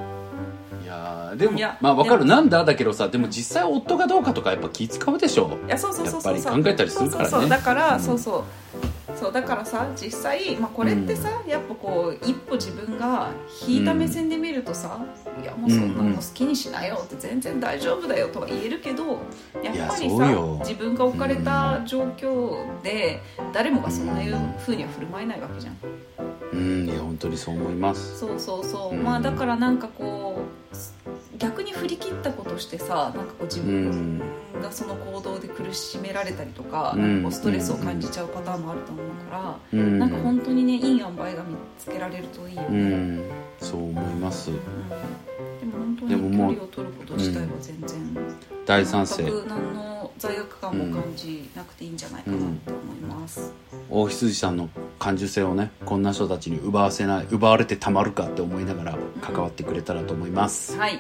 [0.83, 2.25] いやーでもいやまあわかる。
[2.25, 5.59] なんだだけどさでも実際夫がどうかとかやっぱ気使うでしょ。
[5.67, 6.35] いやそうそうそうそう。
[6.35, 7.29] やっぱり考えたりするからね。
[7.31, 7.51] そうそうそう。
[7.51, 8.01] だから、うん。
[8.01, 8.45] そうそう
[9.17, 13.31] そうだからさ実際、まあ、これってさ、やっぱこう一歩自分が
[13.67, 15.05] 引いた目線で見るとさ、
[15.43, 19.21] いやもうそんなの好きにしなよって全然大丈夫だよとは言えるけど
[19.63, 23.21] やっぱりさ自分が置かれた状況で
[23.53, 25.77] 誰もがそんないうふうには振る舞えないわけじゃん
[26.53, 28.19] うんいや本当にそう思います。
[28.19, 29.03] そうそうそう、うん。
[29.03, 30.39] まあだからなんかこ
[30.73, 34.23] う逆に振り切ったことしてさなんかこう自う分ん。
[34.63, 37.03] がその行動で苦しめられたりとか,、うん。
[37.03, 39.99] なんかこうストレスを感じちゃうパターンもあると思うから、うん。
[39.99, 43.23] なんか本当にねいい塩梅が見つけられるといいようね、ん。
[43.61, 44.51] そう思います。
[44.51, 44.59] うん。
[45.59, 47.99] でも本当に距離を取ること自体は全然、
[48.65, 49.23] 大賛成。
[49.25, 53.53] 全く何の罪悪感も感じなくていいんじゃないかなって思います、
[53.91, 54.69] 大羊さんの
[55.07, 60.99] 感受性をねこんな人たちに奪わせない奪われてたまるかって思いながら関わってくれたらと思います、はい。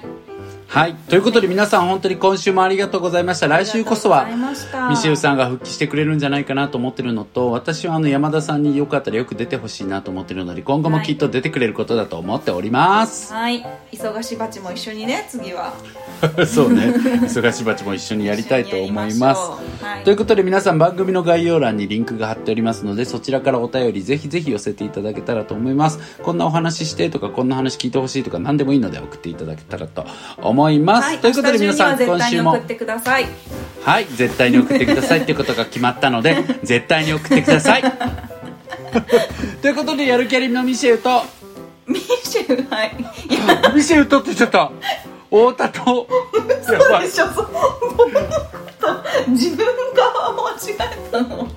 [0.68, 0.94] はい。
[0.94, 3.48] ということで皆さん本当に今週もありがとうございました。
[3.48, 13.66] 来週こそはミシェルんさんが復帰してくれるんじゃないかなと思ってるのと私はあの山田さんによかったらよく出てほしいなと思ってるので今後もきっと出てくれることだと思っております、はい。
[13.90, 15.74] 忙しバチも一緒にね次は
[16.47, 16.95] そうね。
[17.23, 19.41] 忙しいバチも一緒にやりたいと思います。
[19.83, 20.05] はい。
[20.05, 25.99] ということで皆さん番組の概要欄にリンクが貼っておりますのでそちらからお便りぜひぜひ寄せていただけたらと思います。
[26.23, 30.07] こんなお話してとかこんな話聞いてほしいとか何でもいいので送っていただけたらと
[30.39, 33.27] 思います、はい、ということで皆さん今週も絶対に送ってください。
[33.83, 34.07] はい。
[34.07, 37.83] 絶対に送ってくださいっていうことが決まったので 絶対に送ってください。
[39.62, 41.23] ということでやる気ありのミシェルと。
[41.87, 42.97] ミシェルはい。
[43.75, 44.73] ミシェルとって言っちゃった
[45.31, 46.07] 太田と
[46.72, 47.49] やばいでしょそう。
[49.29, 49.72] 自分が
[50.33, 51.49] 間違えたの。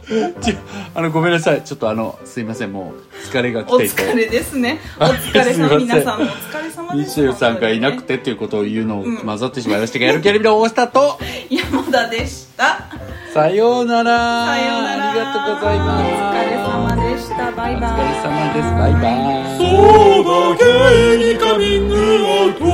[0.42, 0.58] ち
[0.96, 1.64] あのごめんなさい。
[1.64, 2.74] ちょっとあのすいません。
[2.74, 4.02] もう疲れが来おていて。
[4.02, 4.80] 疲れですね。
[5.00, 5.80] お疲れすいません様。
[5.80, 11.20] 皆さんもお疲れ様ですミシェルさんがいなくてっていうことを言うのを混ざってしまいましたが、やる気ありの大下と。
[11.50, 12.88] 山田でした。
[13.34, 14.46] さようなら。
[14.48, 15.12] さようなら。
[15.12, 16.04] ありがとうございます。
[16.04, 17.52] お疲れ様でした。
[17.52, 17.92] バイバイ。
[17.92, 18.66] お疲れ様です。
[18.74, 19.60] バイバイ。
[19.60, 19.66] そ
[20.22, 20.64] うだけ
[21.18, 22.66] にカミングアウト